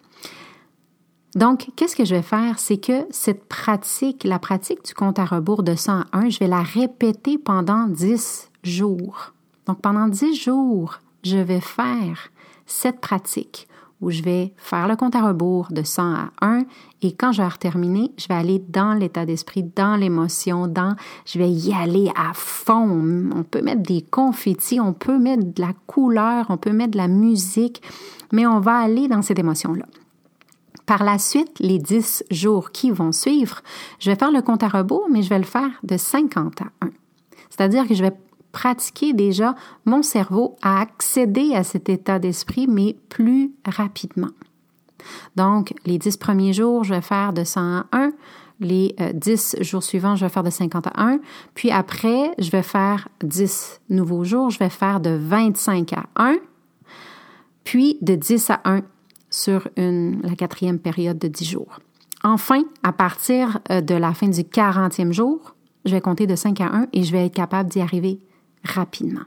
Donc, 1.38 1.68
qu'est-ce 1.76 1.96
que 1.96 2.04
je 2.04 2.16
vais 2.16 2.24
faire? 2.24 2.58
C'est 2.58 2.78
que 2.80 3.06
cette 3.12 3.48
pratique, 3.48 4.24
la 4.24 4.40
pratique 4.40 4.84
du 4.84 4.96
compte 4.96 5.20
à 5.20 5.26
rebours 5.26 5.62
de 5.62 5.76
101, 5.76 6.30
je 6.30 6.40
vais 6.40 6.48
la 6.48 6.64
répéter 6.64 7.38
pendant 7.38 7.86
10 7.86 8.50
jours. 8.64 9.34
Donc, 9.68 9.80
pendant 9.80 10.08
10 10.08 10.34
jours, 10.34 11.00
je 11.24 11.38
vais 11.38 11.62
faire 11.62 12.30
cette 12.66 13.00
pratique 13.02 13.68
où 14.02 14.10
je 14.10 14.24
vais 14.24 14.52
faire 14.58 14.88
le 14.88 14.96
compte 14.96 15.16
à 15.16 15.28
rebours 15.28 15.68
de 15.70 15.84
100 15.84 16.16
à 16.16 16.32
1 16.42 16.64
et 17.04 17.12
quand 17.14 17.32
je 17.34 17.44
vais 17.44 18.12
je 18.18 18.28
vais 18.28 18.34
aller 18.34 18.58
dans 18.70 18.96
l'état 18.96 19.28
d'esprit, 19.28 19.62
dans 19.62 19.96
l'émotion, 19.96 20.66
dans 20.66 20.96
je 21.28 21.38
vais 21.38 21.52
y 21.52 21.72
aller 21.72 22.10
à 22.16 22.34
fond. 22.34 23.30
On 23.36 23.44
peut 23.44 23.62
mettre 23.62 23.84
des 23.84 24.02
confettis, 24.02 24.80
on 24.80 24.94
peut 24.94 25.20
mettre 25.20 25.44
de 25.44 25.62
la 25.62 25.74
couleur, 25.86 26.48
on 26.50 26.58
peut 26.58 26.74
mettre 26.74 26.94
de 26.94 26.98
la 26.98 27.08
musique, 27.08 27.84
mais 28.32 28.48
on 28.48 28.60
va 28.60 28.78
aller 28.80 29.08
dans 29.08 29.22
cette 29.22 29.38
émotion-là. 29.38 29.86
Par 30.88 31.04
la 31.04 31.20
suite, 31.20 31.60
les 31.60 31.80
10 31.80 32.24
jours 32.32 32.72
qui 32.72 32.92
vont 32.92 33.12
suivre, 33.12 33.62
je 34.00 34.10
vais 34.10 34.16
faire 34.16 34.32
le 34.32 34.42
compte 34.42 34.64
à 34.64 34.70
rebours, 34.70 35.08
mais 35.12 35.22
je 35.22 35.30
vais 35.30 35.38
le 35.38 35.44
faire 35.44 35.70
de 35.84 35.98
50 35.98 36.62
à 36.62 36.66
1. 36.82 36.90
C'est-à-dire 37.50 37.86
que 37.86 37.94
je 37.94 38.04
vais 38.04 38.14
pratiquer 38.54 39.12
déjà 39.12 39.54
mon 39.84 40.02
cerveau 40.02 40.56
à 40.62 40.80
accéder 40.80 41.54
à 41.54 41.66
cet 41.66 41.90
état 41.90 42.20
d'esprit, 42.20 42.68
mais 42.68 42.96
plus 43.10 43.52
rapidement. 43.66 44.30
Donc, 45.36 45.74
les 45.86 45.98
10 45.98 46.16
premiers 46.16 46.54
jours, 46.54 46.86
je 46.86 46.94
vais 46.94 47.02
faire 47.02 47.34
de 47.34 47.44
100 47.44 47.80
à 47.80 47.86
1. 47.92 48.14
Les 48.62 48.96
10 49.14 49.58
euh, 49.60 49.64
jours 49.64 49.84
suivants, 49.84 50.16
je 50.16 50.24
vais 50.24 50.32
faire 50.32 50.42
de 50.42 50.50
50 50.50 50.88
à 50.88 50.94
1. 50.96 51.20
Puis 51.54 51.70
après, 51.70 52.32
je 52.40 52.50
vais 52.50 52.64
faire 52.64 53.10
10 53.24 53.82
nouveaux 53.90 54.24
jours, 54.24 54.52
je 54.52 54.60
vais 54.60 54.70
faire 54.70 55.02
de 55.02 55.12
25 55.12 55.92
à 55.92 56.06
1. 56.16 56.38
Puis 57.66 57.98
de 58.02 58.16
10 58.16 58.52
à 58.52 58.62
1 58.64 58.82
sur 59.38 59.68
une, 59.78 60.20
la 60.24 60.36
quatrième 60.36 60.80
période 60.80 61.20
de 61.20 61.28
10 61.28 61.46
jours. 61.46 61.80
Enfin, 62.24 62.64
à 62.82 62.92
partir 62.92 63.60
euh, 63.70 63.82
de 63.82 63.94
la 63.94 64.14
fin 64.14 64.28
du 64.28 64.42
40e 64.42 65.12
jour, 65.12 65.56
je 65.86 65.92
vais 65.92 66.02
compter 66.02 66.26
de 66.26 66.36
5 66.36 66.60
à 66.62 66.66
1 66.66 66.88
et 66.94 67.04
je 67.04 67.12
vais 67.12 67.28
être 67.28 67.36
capable 67.36 67.70
d'y 67.70 67.80
arriver 67.80 68.20
rapidement. 68.64 69.26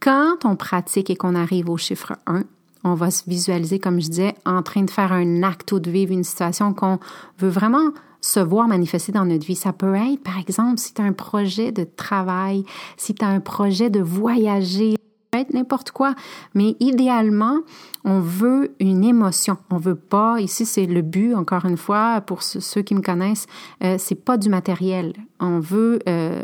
Quand 0.00 0.44
on 0.44 0.56
pratique 0.56 1.08
et 1.08 1.16
qu'on 1.16 1.36
arrive 1.36 1.70
au 1.70 1.76
chiffre 1.76 2.14
1, 2.26 2.42
on 2.82 2.94
va 2.94 3.10
se 3.10 3.22
visualiser, 3.28 3.78
comme 3.78 4.00
je 4.00 4.08
disais, 4.08 4.34
en 4.44 4.62
train 4.62 4.82
de 4.82 4.90
faire 4.90 5.12
un 5.12 5.42
acte 5.42 5.72
ou 5.72 5.78
de 5.78 5.90
vivre 5.90 6.12
une 6.12 6.24
situation 6.24 6.74
qu'on 6.74 6.98
veut 7.38 7.48
vraiment 7.48 7.92
se 8.20 8.40
voir 8.40 8.66
manifester 8.66 9.12
dans 9.12 9.24
notre 9.24 9.46
vie. 9.46 9.54
Ça 9.54 9.72
peut 9.72 9.94
être, 9.94 10.22
par 10.22 10.38
exemple, 10.38 10.78
si 10.78 10.92
tu 10.92 11.00
as 11.00 11.04
un 11.04 11.12
projet 11.12 11.72
de 11.72 11.84
travail, 11.84 12.64
si 12.96 13.14
tu 13.14 13.24
as 13.24 13.28
un 13.28 13.40
projet 13.40 13.88
de 13.88 14.00
voyager, 14.00 14.96
être 15.38 15.52
n'importe 15.54 15.90
quoi, 15.90 16.14
mais 16.54 16.76
idéalement, 16.80 17.58
on 18.04 18.20
veut 18.20 18.74
une 18.80 19.02
émotion. 19.02 19.56
On 19.70 19.78
veut 19.78 19.94
pas, 19.94 20.40
ici 20.40 20.66
c'est 20.66 20.86
le 20.86 21.02
but, 21.02 21.34
encore 21.34 21.64
une 21.64 21.76
fois, 21.76 22.20
pour 22.20 22.42
ceux 22.42 22.82
qui 22.82 22.94
me 22.94 23.00
connaissent, 23.00 23.46
euh, 23.82 23.96
c'est 23.98 24.14
pas 24.14 24.36
du 24.36 24.48
matériel. 24.48 25.14
On 25.40 25.58
veut 25.58 25.98
euh, 26.08 26.42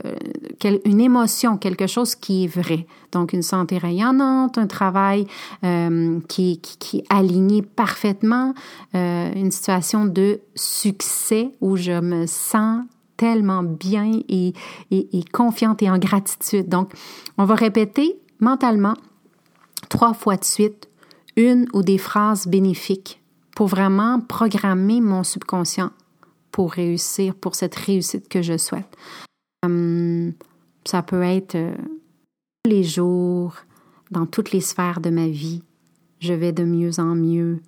une 0.84 1.00
émotion, 1.00 1.58
quelque 1.58 1.86
chose 1.86 2.14
qui 2.14 2.44
est 2.44 2.46
vrai. 2.46 2.86
Donc 3.12 3.32
une 3.32 3.42
santé 3.42 3.78
rayonnante, 3.78 4.56
un 4.58 4.66
travail 4.66 5.26
euh, 5.64 6.18
qui, 6.28 6.60
qui, 6.60 6.78
qui, 6.78 6.98
est 6.98 7.04
aligné 7.10 7.62
parfaitement, 7.62 8.54
une 8.94 9.50
situation 9.50 10.06
de 10.06 10.40
succès 10.54 11.52
où 11.60 11.76
je 11.76 12.00
me 12.00 12.26
sens 12.26 12.84
tellement 13.16 13.62
bien 13.62 14.10
et, 14.28 14.54
et, 14.90 15.18
et 15.18 15.24
confiante 15.30 15.82
et 15.82 15.90
en 15.90 15.98
gratitude. 15.98 16.68
Donc, 16.68 16.92
on 17.36 17.44
va 17.44 17.54
répéter 17.54 18.18
mentalement 18.40 18.94
trois 19.88 20.14
fois 20.14 20.36
de 20.36 20.44
suite 20.44 20.88
une 21.36 21.66
ou 21.72 21.82
des 21.82 21.98
phrases 21.98 22.46
bénéfiques 22.46 23.22
pour 23.54 23.66
vraiment 23.66 24.20
programmer 24.20 25.00
mon 25.00 25.22
subconscient 25.22 25.90
pour 26.50 26.72
réussir, 26.72 27.34
pour 27.34 27.54
cette 27.54 27.74
réussite 27.74 28.28
que 28.28 28.42
je 28.42 28.56
souhaite. 28.56 28.96
Hum, 29.64 30.32
ça 30.84 31.02
peut 31.02 31.22
être 31.22 31.54
euh, 31.54 31.74
tous 32.64 32.70
les 32.70 32.82
jours, 32.82 33.54
dans 34.10 34.26
toutes 34.26 34.52
les 34.52 34.60
sphères 34.60 35.00
de 35.00 35.10
ma 35.10 35.28
vie, 35.28 35.62
je 36.18 36.32
vais 36.32 36.52
de 36.52 36.64
mieux 36.64 36.98
en 36.98 37.14
mieux, 37.14 37.60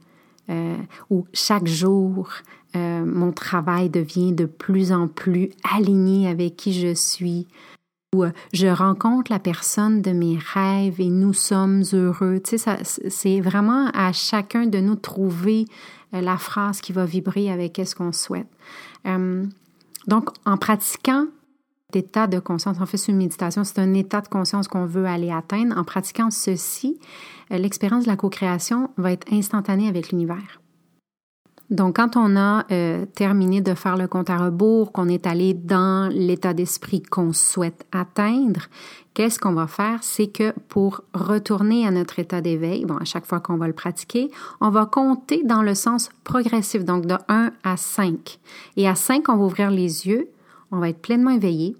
euh, 0.51 0.77
ou 1.11 1.27
chaque 1.33 1.67
jour, 1.67 2.29
euh, 2.75 3.05
mon 3.05 3.33
travail 3.33 3.91
devient 3.91 4.33
de 4.33 4.47
plus 4.47 4.93
en 4.93 5.09
plus 5.09 5.51
aligné 5.77 6.29
avec 6.29 6.57
qui 6.57 6.73
je 6.73 6.95
suis, 6.95 7.47
ou 8.15 8.25
je 8.53 8.67
rencontre 8.67 9.33
la 9.33 9.39
personne 9.39 10.03
de 10.03 10.11
mes 10.13 10.39
rêves 10.55 11.01
et 11.01 11.09
nous 11.09 11.33
sommes 11.33 11.83
heureux. 11.93 12.41
Tu 12.45 12.59
sais, 12.59 12.79
c'est 12.85 13.41
vraiment 13.41 13.89
à 13.95 14.13
chacun 14.13 14.67
de 14.67 14.79
nous 14.79 14.97
trouver 14.97 15.65
la 16.13 16.37
phrase 16.37 16.81
qui 16.81 16.93
va 16.93 17.07
vibrer 17.07 17.51
avec 17.51 17.81
ce 17.85 17.95
qu'on 17.95 18.13
souhaite. 18.13 18.49
donc, 20.07 20.31
en 20.45 20.57
pratiquant 20.57 21.27
état 21.97 22.27
de 22.27 22.39
conscience. 22.39 22.79
En 22.81 22.87
fait, 22.87 22.97
c'est 22.97 23.13
une 23.13 23.19
méditation, 23.19 23.65
c'est 23.65 23.79
un 23.79 23.95
état 23.95 24.21
de 24.21 24.29
conscience 24.29 24.69
qu'on 24.69 24.87
veut 24.87 25.07
aller 25.07 25.31
atteindre. 25.31 25.77
En 25.77 25.85
pratiquant 25.85 26.31
ceci, 26.31 26.99
euh, 27.53 27.59
l'expérience 27.59 28.05
de 28.05 28.09
la 28.09 28.17
co-création 28.17 28.91
va 28.97 29.13
être 29.13 29.31
instantanée 29.33 29.89
avec 29.89 30.11
l'univers. 30.11 30.62
Donc, 31.73 31.97
quand 31.97 32.17
on 32.19 32.37
a 32.37 32.67
euh, 32.71 33.07
terminé 33.07 33.63
de 33.63 33.73
faire 33.73 33.97
le 33.97 34.07
compte 34.07 34.29
à 34.29 34.37
rebours, 34.37 34.93
qu'on 34.93 35.09
est 35.09 35.27
allé 35.27 35.55
dans 35.55 36.13
l'état 36.13 36.53
d'esprit 36.53 37.03
qu'on 37.03 37.33
souhaite 37.33 37.87
atteindre, 37.93 38.69
qu'est-ce 39.15 39.39
qu'on 39.39 39.55
va 39.55 39.67
faire? 39.67 40.01
C'est 40.03 40.27
que 40.27 40.53
pour 40.69 41.01
retourner 41.15 41.87
à 41.87 41.91
notre 41.91 42.19
état 42.19 42.43
d'éveil, 42.43 42.85
bon, 42.85 42.99
à 42.99 43.07
chaque 43.07 43.25
fois 43.25 43.41
qu'on 43.41 43.57
va 43.57 43.69
le 43.69 43.73
pratiquer, 43.73 44.31
on 44.61 44.69
va 44.69 44.85
compter 44.85 45.45
dans 45.45 45.63
le 45.63 45.75
sens 45.75 46.11
progressif, 46.25 46.85
donc 46.85 47.07
de 47.07 47.17
1 47.29 47.53
à 47.65 47.77
5. 47.79 48.39
Et 48.77 48.87
à 48.87 48.95
5, 48.95 49.31
on 49.31 49.39
va 49.39 49.45
ouvrir 49.45 49.71
les 49.71 50.07
yeux, 50.07 50.29
on 50.73 50.79
va 50.79 50.91
être 50.91 51.01
pleinement 51.01 51.31
éveillé, 51.31 51.75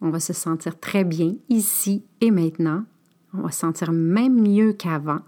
on 0.00 0.08
va 0.08 0.20
se 0.20 0.32
sentir 0.32 0.80
très 0.80 1.04
bien 1.04 1.34
ici 1.50 2.02
et 2.22 2.30
maintenant. 2.30 2.84
On 3.34 3.42
va 3.42 3.50
se 3.50 3.58
sentir 3.58 3.92
même 3.92 4.40
mieux 4.40 4.72
qu'avant. 4.72 5.20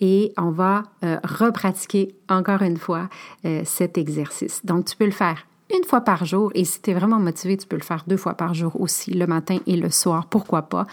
Et 0.00 0.32
on 0.36 0.50
va 0.50 0.84
euh, 1.04 1.18
repratiquer 1.24 2.14
encore 2.28 2.62
une 2.62 2.76
fois 2.76 3.08
euh, 3.44 3.62
cet 3.64 3.98
exercice. 3.98 4.64
Donc, 4.64 4.86
tu 4.86 4.96
peux 4.96 5.04
le 5.04 5.10
faire 5.10 5.46
une 5.74 5.84
fois 5.84 6.00
par 6.00 6.24
jour 6.24 6.52
et 6.54 6.64
si 6.64 6.80
tu 6.80 6.90
es 6.90 6.94
vraiment 6.94 7.18
motivé, 7.18 7.56
tu 7.56 7.66
peux 7.66 7.76
le 7.76 7.82
faire 7.82 8.04
deux 8.06 8.16
fois 8.16 8.34
par 8.34 8.54
jour 8.54 8.80
aussi, 8.80 9.12
le 9.12 9.26
matin 9.26 9.58
et 9.66 9.76
le 9.76 9.90
soir, 9.90 10.26
pourquoi 10.26 10.62
pas? 10.62 10.86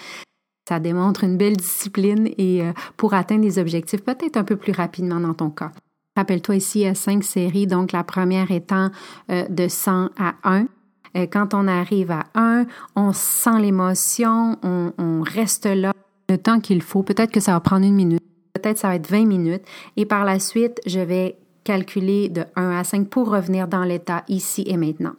Ça 0.67 0.79
démontre 0.79 1.23
une 1.23 1.37
belle 1.37 1.57
discipline 1.57 2.29
et 2.37 2.63
euh, 2.63 2.71
pour 2.97 3.13
atteindre 3.13 3.41
des 3.41 3.59
objectifs 3.59 4.03
peut-être 4.03 4.37
un 4.37 4.43
peu 4.43 4.55
plus 4.55 4.71
rapidement 4.71 5.19
dans 5.19 5.33
ton 5.33 5.49
cas. 5.49 5.71
Rappelle-toi 6.15 6.55
ici, 6.55 6.79
il 6.79 6.83
y 6.83 6.87
a 6.87 6.95
cinq 6.95 7.23
séries, 7.23 7.67
donc 7.67 7.91
la 7.91 8.03
première 8.03 8.51
étant 8.51 8.91
de 9.29 9.67
100 9.67 10.09
à 10.17 10.35
1. 10.43 10.67
Euh, 11.15 11.27
quand 11.31 11.53
on 11.53 11.67
arrive 11.67 12.11
à 12.11 12.25
1, 12.35 12.65
on 12.95 13.13
sent 13.13 13.59
l'émotion, 13.59 14.57
on, 14.63 15.21
reste 15.21 15.65
là 15.65 15.93
le 16.29 16.37
temps 16.37 16.59
qu'il 16.59 16.81
faut. 16.81 17.03
Peut-être 17.03 17.31
que 17.31 17.39
ça 17.39 17.53
va 17.53 17.59
prendre 17.59 17.85
une 17.85 17.95
minute, 17.95 18.22
peut-être 18.63 18.77
ça 18.77 18.87
va 18.87 18.95
être 18.95 19.09
20 19.09 19.25
minutes. 19.25 19.63
Et 19.97 20.05
par 20.05 20.25
la 20.25 20.39
suite, 20.39 20.79
je 20.85 20.99
vais 20.99 21.37
calculer 21.63 22.29
de 22.29 22.43
1 22.55 22.71
à 22.71 22.83
5 22.83 23.07
pour 23.07 23.29
revenir 23.29 23.67
dans 23.67 23.83
l'état 23.83 24.23
ici 24.27 24.63
et 24.67 24.75
maintenant. 24.75 25.13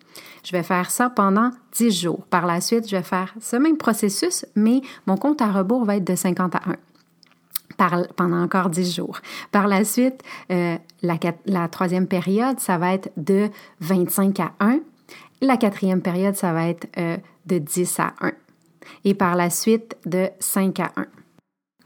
Je 0.44 0.52
vais 0.52 0.62
faire 0.62 0.90
ça 0.90 1.09
pendant 1.09 1.50
10 1.72 2.02
jours. 2.02 2.26
Par 2.28 2.46
la 2.46 2.61
suite, 2.61 2.88
je 2.88 2.96
vais 2.96 3.02
faire 3.02 3.33
ce 3.40 3.57
même 3.57 3.78
processus, 3.78 4.44
mais 4.54 4.83
mon 5.07 5.16
compte 5.16 5.40
à 5.40 5.50
rebours 5.50 5.85
va 5.85 5.96
être 5.96 6.04
de 6.04 6.14
50 6.14 6.54
à 6.57 6.61
1. 6.66 6.76
Par, 7.78 8.07
pendant 8.14 8.42
encore 8.42 8.70
10 8.70 8.94
jours. 8.94 9.20
Par 9.50 9.68
la 9.68 9.85
suite, 9.85 10.22
euh, 10.52 10.76
la, 11.02 11.18
la 11.46 11.68
troisième 11.68 12.07
période, 12.07 12.61
ça 12.61 12.78
va 12.78 12.94
être 12.94 13.11
de 13.16 13.48
25 13.80 14.40
à 14.40 14.52
1 14.61 14.80
la 15.44 15.57
quatrième 15.57 16.02
période, 16.02 16.35
ça 16.37 16.52
va 16.52 16.68
être 16.68 16.88
euh, 16.98 17.16
de 17.46 17.59
10 17.59 18.00
à 18.00 18.14
1. 18.20 18.33
Et 19.04 19.14
par 19.14 19.37
la 19.37 19.50
suite, 19.50 19.96
de 20.07 20.28
5 20.40 20.80
à 20.80 20.92
1. 20.96 21.07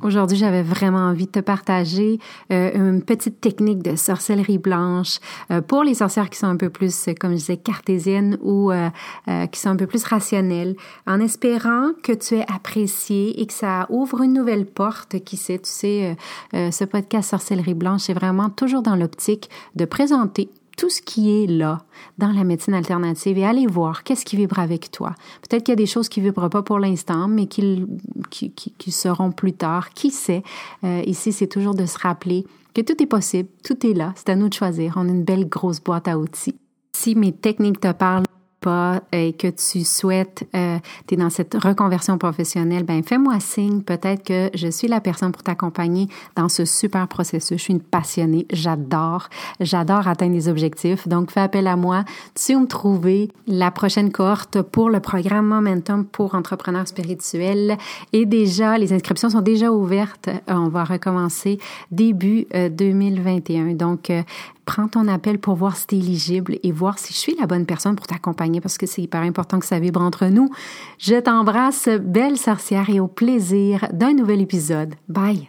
Aujourd'hui, 0.03 0.37
j'avais 0.37 0.63
vraiment 0.63 1.09
envie 1.09 1.27
de 1.27 1.33
te 1.33 1.41
partager 1.41 2.21
euh, 2.53 2.71
une 2.75 3.03
petite 3.03 3.41
technique 3.41 3.83
de 3.83 3.97
sorcellerie 3.97 4.59
blanche 4.59 5.19
euh, 5.51 5.61
pour 5.61 5.83
les 5.83 5.95
sorcières 5.95 6.31
qui 6.31 6.39
sont 6.39 6.47
un 6.47 6.57
peu 6.57 6.71
plus, 6.71 7.09
comme 7.19 7.33
je 7.33 7.37
disais, 7.37 7.57
cartésiennes 7.57 8.39
ou 8.43 8.71
qui 9.51 9.61
sont 9.61 9.71
un 9.71 9.77
peu 9.77 9.87
plus 9.87 10.05
rationnelles, 10.05 10.77
en 11.07 11.21
espérant 11.21 11.91
que 12.03 12.13
tu 12.13 12.37
aies 12.37 12.47
apprécié 12.53 13.41
et 13.41 13.47
que 13.47 13.53
ça 13.53 13.87
ouvre 13.91 14.23
une 14.23 14.33
nouvelle 14.33 14.67
porte. 14.67 15.19
Qui 15.25 15.37
sait, 15.37 15.59
tu 15.59 15.71
sais, 15.71 16.17
ce 16.53 16.85
podcast 16.85 17.31
Sorcellerie 17.31 17.75
blanche, 17.75 18.03
c'est 18.03 18.15
vraiment 18.15 18.51
toujours 18.51 18.83
dans 18.83 18.97
l'optique 18.97 19.51
de 19.75 19.85
présenter 19.85 20.51
tout 20.79 20.89
ce 20.89 21.03
qui 21.03 21.43
est 21.43 21.47
là 21.47 21.83
dans 22.19 22.31
la 22.31 22.45
médecine 22.45 22.73
alternative 22.73 23.37
et 23.37 23.45
aller 23.45 23.67
voir 23.67 24.05
qu'est-ce 24.05 24.25
qui 24.25 24.37
vibre 24.37 24.61
avec 24.61 24.93
toi. 24.93 25.13
Peut-être 25.43 25.65
qu'il 25.65 25.73
y 25.73 25.75
a 25.75 25.77
des 25.77 25.87
choses 25.87 26.09
qui 26.09 26.21
vibrent 26.21 26.49
pas 26.49 26.63
pour 26.63 26.79
l'instant, 26.79 27.27
mais 27.27 27.47
qui, 27.47 27.85
qui, 28.31 28.53
qui, 28.53 28.93
seront 28.93 29.33
plus 29.33 29.53
tard. 29.53 29.91
Qui 29.91 30.13
sait? 30.13 30.45
Euh, 30.85 31.03
ici, 31.05 31.33
c'est 31.33 31.49
toujours 31.49 31.75
de 31.75 31.85
se 31.85 31.99
rappeler 31.99 32.47
que 32.75 32.81
tout 32.81 33.03
est 33.03 33.07
possible, 33.07 33.49
tout 33.65 33.85
est 33.85 33.93
là. 33.93 34.13
C'est 34.15 34.29
à 34.29 34.37
nous 34.37 34.49
de 34.49 34.55
choisir. 34.55 34.95
On 34.97 35.09
a 35.09 35.11
une 35.11 35.25
belle 35.25 35.49
grosse 35.49 35.81
boîte 35.81 36.07
à 36.07 36.17
outils. 36.17 36.55
Si 36.93 37.17
mes 37.17 37.33
techniques 37.33 37.81
te 37.81 37.91
parlent, 37.91 38.25
pas 38.61 39.01
et 39.13 39.33
que 39.33 39.49
tu 39.49 39.85
souhaites, 39.85 40.49
euh, 40.55 40.79
tu 41.07 41.15
es 41.15 41.17
dans 41.17 41.31
cette 41.31 41.55
reconversion 41.55 42.19
professionnelle, 42.19 42.85
ben 42.85 43.03
fais-moi 43.03 43.41
signe. 43.41 43.83
Peut-être 43.83 44.25
que 44.25 44.51
je 44.55 44.69
suis 44.69 44.89
la 44.89 45.01
personne 45.01 45.33
pour 45.33 45.43
t'accompagner 45.43 46.09
dans 46.37 46.49
ce 46.49 46.65
super 46.65 47.07
processus. 47.09 47.59
Je 47.59 47.63
suis 47.63 47.73
une 47.73 47.81
passionnée. 47.81 48.47
J'adore. 48.53 49.29
J'adore 49.61 50.09
atteindre 50.09 50.33
des 50.33 50.49
objectifs. 50.49 51.07
Donc, 51.07 51.31
fais 51.31 51.41
appel 51.41 51.67
à 51.67 51.77
moi. 51.77 52.05
Tu 52.35 52.55
vas 52.55 52.61
me 52.61 52.67
trouver 52.67 53.31
la 53.47 53.71
prochaine 53.71 54.11
cohorte 54.11 54.63
pour 54.63 54.91
le 54.91 55.01
programme 55.01 55.47
Momentum 55.47 56.05
pour 56.05 56.35
entrepreneurs 56.35 56.89
spirituels. 56.89 57.77
Et 58.13 58.27
déjà, 58.27 58.79
les 58.79 58.93
inscriptions 58.93 59.31
sont 59.31 59.41
déjà 59.41 59.71
ouvertes. 59.73 60.29
Euh, 60.29 60.55
on 60.55 60.69
va 60.69 60.85
recommencer 60.85 61.59
début 61.91 62.47
2021. 62.53 63.69
Euh, 63.69 63.75
Donc, 63.75 64.11
prends 64.69 64.87
ton 64.87 65.09
appel 65.09 65.39
pour 65.39 65.55
voir 65.55 65.79
si 65.79 65.87
tu 65.87 65.95
es 65.95 65.99
éligible 65.99 66.59
et 66.63 66.73
voir 66.73 66.99
si 66.99 67.15
je 67.15 67.19
suis 67.19 67.35
la 67.37 67.47
bonne 67.47 67.65
personne 67.65 67.97
pour 67.97 68.07
t'accompagner 68.07 68.61
parce 68.61 68.77
que 68.77 68.85
c'est 68.85 69.01
hyper 69.01 69.23
important 69.23 69.59
que 69.59 69.65
ça 69.65 69.79
vibre 69.79 70.03
entre 70.03 70.27
nous. 70.27 70.51
Je 70.99 71.19
t'embrasse, 71.19 71.89
belle 71.89 72.37
sorcière, 72.37 72.91
et 72.91 73.01
au 73.01 73.09
plaisir 73.09 73.89
d'un 73.95 74.13
nouvel 74.13 74.43
épisode. 74.43 74.95
Bye! 75.09 75.49